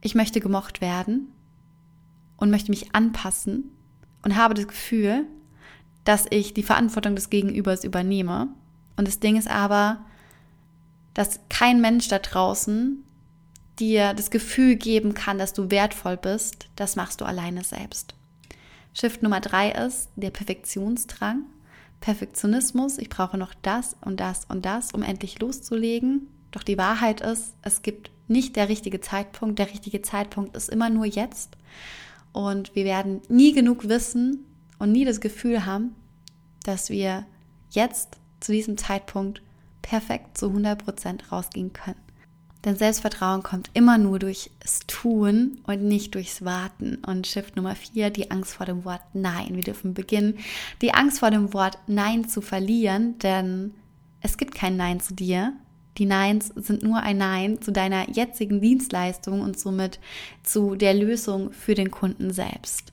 Ich 0.00 0.14
möchte 0.14 0.40
gemocht 0.40 0.80
werden 0.80 1.30
und 2.38 2.50
möchte 2.50 2.70
mich 2.70 2.94
anpassen 2.94 3.75
und 4.26 4.34
habe 4.34 4.54
das 4.54 4.66
Gefühl, 4.66 5.24
dass 6.02 6.26
ich 6.30 6.52
die 6.52 6.64
Verantwortung 6.64 7.14
des 7.14 7.30
Gegenübers 7.30 7.84
übernehme. 7.84 8.48
Und 8.96 9.06
das 9.06 9.20
Ding 9.20 9.36
ist 9.36 9.48
aber, 9.48 10.04
dass 11.14 11.38
kein 11.48 11.80
Mensch 11.80 12.08
da 12.08 12.18
draußen 12.18 13.04
dir 13.78 14.14
das 14.14 14.32
Gefühl 14.32 14.74
geben 14.74 15.14
kann, 15.14 15.38
dass 15.38 15.52
du 15.52 15.70
wertvoll 15.70 16.16
bist. 16.16 16.68
Das 16.74 16.96
machst 16.96 17.20
du 17.20 17.24
alleine 17.24 17.62
selbst. 17.62 18.16
Shift 18.94 19.22
Nummer 19.22 19.38
drei 19.38 19.70
ist 19.70 20.08
der 20.16 20.30
Perfektionsdrang. 20.30 21.44
Perfektionismus, 22.00 22.98
ich 22.98 23.08
brauche 23.08 23.38
noch 23.38 23.54
das 23.62 23.94
und 24.00 24.18
das 24.18 24.44
und 24.46 24.66
das, 24.66 24.90
um 24.90 25.04
endlich 25.04 25.38
loszulegen. 25.38 26.26
Doch 26.50 26.64
die 26.64 26.78
Wahrheit 26.78 27.20
ist, 27.20 27.54
es 27.62 27.82
gibt 27.82 28.10
nicht 28.26 28.56
der 28.56 28.68
richtige 28.68 29.00
Zeitpunkt. 29.00 29.60
Der 29.60 29.70
richtige 29.70 30.02
Zeitpunkt 30.02 30.56
ist 30.56 30.68
immer 30.68 30.90
nur 30.90 31.06
jetzt. 31.06 31.56
Und 32.36 32.74
wir 32.74 32.84
werden 32.84 33.22
nie 33.30 33.54
genug 33.54 33.88
wissen 33.88 34.44
und 34.78 34.92
nie 34.92 35.06
das 35.06 35.22
Gefühl 35.22 35.64
haben, 35.64 35.94
dass 36.64 36.90
wir 36.90 37.24
jetzt 37.70 38.18
zu 38.40 38.52
diesem 38.52 38.76
Zeitpunkt 38.76 39.40
perfekt 39.80 40.36
zu 40.36 40.48
100 40.48 40.84
Prozent 40.84 41.32
rausgehen 41.32 41.72
können. 41.72 42.02
Denn 42.62 42.76
Selbstvertrauen 42.76 43.42
kommt 43.42 43.70
immer 43.72 43.96
nur 43.96 44.18
durchs 44.18 44.50
Tun 44.86 45.60
und 45.66 45.82
nicht 45.82 46.14
durchs 46.14 46.44
Warten. 46.44 46.96
Und 47.06 47.26
Shift 47.26 47.56
Nummer 47.56 47.74
4, 47.74 48.10
die 48.10 48.30
Angst 48.30 48.52
vor 48.52 48.66
dem 48.66 48.84
Wort 48.84 49.00
Nein. 49.14 49.56
Wir 49.56 49.64
dürfen 49.64 49.94
beginnen, 49.94 50.38
die 50.82 50.92
Angst 50.92 51.20
vor 51.20 51.30
dem 51.30 51.54
Wort 51.54 51.78
Nein 51.86 52.28
zu 52.28 52.42
verlieren, 52.42 53.18
denn 53.20 53.72
es 54.20 54.36
gibt 54.36 54.54
kein 54.54 54.76
Nein 54.76 55.00
zu 55.00 55.14
dir. 55.14 55.54
Die 55.98 56.06
Neins 56.06 56.52
sind 56.56 56.82
nur 56.82 56.98
ein 56.98 57.18
Nein 57.18 57.60
zu 57.60 57.72
deiner 57.72 58.10
jetzigen 58.10 58.60
Dienstleistung 58.60 59.40
und 59.40 59.58
somit 59.58 59.98
zu 60.42 60.74
der 60.74 60.94
Lösung 60.94 61.52
für 61.52 61.74
den 61.74 61.90
Kunden 61.90 62.32
selbst. 62.32 62.92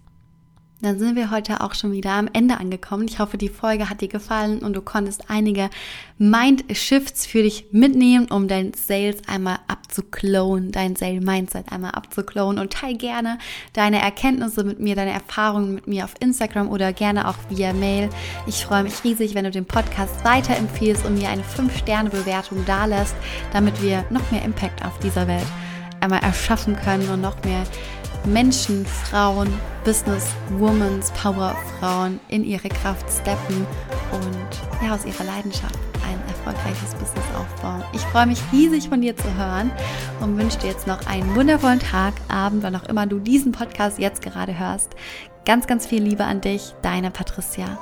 Dann 0.84 1.00
sind 1.00 1.16
wir 1.16 1.32
heute 1.32 1.62
auch 1.62 1.76
schon 1.76 1.94
wieder 1.94 2.12
am 2.12 2.28
Ende 2.34 2.58
angekommen. 2.58 3.08
Ich 3.08 3.20
hoffe, 3.20 3.38
die 3.38 3.48
Folge 3.48 3.90
hat 3.90 4.02
dir 4.02 4.10
gefallen 4.10 4.60
und 4.60 4.74
du 4.74 4.82
konntest 4.82 5.30
einige 5.30 5.70
Mind-Shifts 6.18 7.26
für 7.26 7.42
dich 7.42 7.68
mitnehmen, 7.72 8.28
um 8.30 8.50
dein 8.50 8.74
Sales 8.74 9.22
einmal 9.26 9.60
abzuklonen, 9.70 10.74
dein 10.74 10.98
Sale-Mindset 10.98 11.72
einmal 11.72 11.92
abzuklonen 11.92 12.62
und 12.62 12.74
teil 12.74 12.98
gerne 12.98 13.38
deine 13.72 14.02
Erkenntnisse 14.02 14.66
mit 14.66 14.82
mir, 14.82 14.98
deine 14.98 15.14
Erfahrungen 15.14 15.76
mit 15.76 15.88
mir 15.88 16.04
auf 16.04 16.16
Instagram 16.20 16.70
oder 16.70 16.92
gerne 16.92 17.30
auch 17.30 17.38
via 17.48 17.72
Mail. 17.72 18.10
Ich 18.46 18.66
freue 18.66 18.84
mich 18.84 19.06
riesig, 19.06 19.36
wenn 19.36 19.46
du 19.46 19.52
den 19.52 19.66
Podcast 19.66 20.26
weiterempfehlst 20.26 21.06
und 21.06 21.18
mir 21.18 21.30
eine 21.30 21.44
5-Sterne-Bewertung 21.44 22.66
dalässt, 22.66 23.16
damit 23.54 23.82
wir 23.82 24.04
noch 24.10 24.32
mehr 24.32 24.44
Impact 24.44 24.84
auf 24.84 25.00
dieser 25.00 25.30
Welt 25.30 25.48
einmal 26.02 26.22
erschaffen 26.22 26.76
können 26.76 27.10
und 27.10 27.22
noch 27.22 27.42
mehr 27.46 27.64
Menschen, 28.26 28.86
Frauen, 28.86 29.54
Business 29.84 30.28
Womans, 30.58 31.12
Powerfrauen 31.12 32.20
in 32.30 32.44
ihre 32.44 32.70
Kraft 32.70 33.06
steppen 33.12 33.66
und 34.12 34.86
ja, 34.86 34.96
aus 34.96 35.06
ihrer 35.06 35.24
Leidenschaft 35.26 35.78
ein 36.06 36.20
erfolgreiches 36.28 36.94
Business 36.96 37.26
aufbauen. 37.38 37.84
Ich 37.94 38.02
freue 38.02 38.28
mich 38.28 38.40
riesig 38.52 38.90
von 38.90 39.02
dir 39.02 39.16
zu 39.16 39.34
hören 39.36 39.72
und 40.22 40.38
wünsche 40.38 40.60
dir 40.60 40.68
jetzt 40.68 40.88
noch 40.88 41.06
einen 41.08 41.36
wundervollen 41.36 41.80
Tag, 41.80 42.14
Abend, 42.30 42.64
wann 42.64 42.76
auch 42.76 42.86
immer 42.86 43.08
du 43.08 43.20
diesen 43.20 43.52
Podcast 43.52 44.00
jetzt 44.00 44.22
gerade 44.22 44.58
hörst. 44.58 44.96
Ganz, 45.46 45.68
ganz 45.68 45.86
viel 45.86 46.02
Liebe 46.02 46.24
an 46.24 46.42
dich, 46.42 46.74
deine 46.82 47.12
Patricia. 47.12 47.78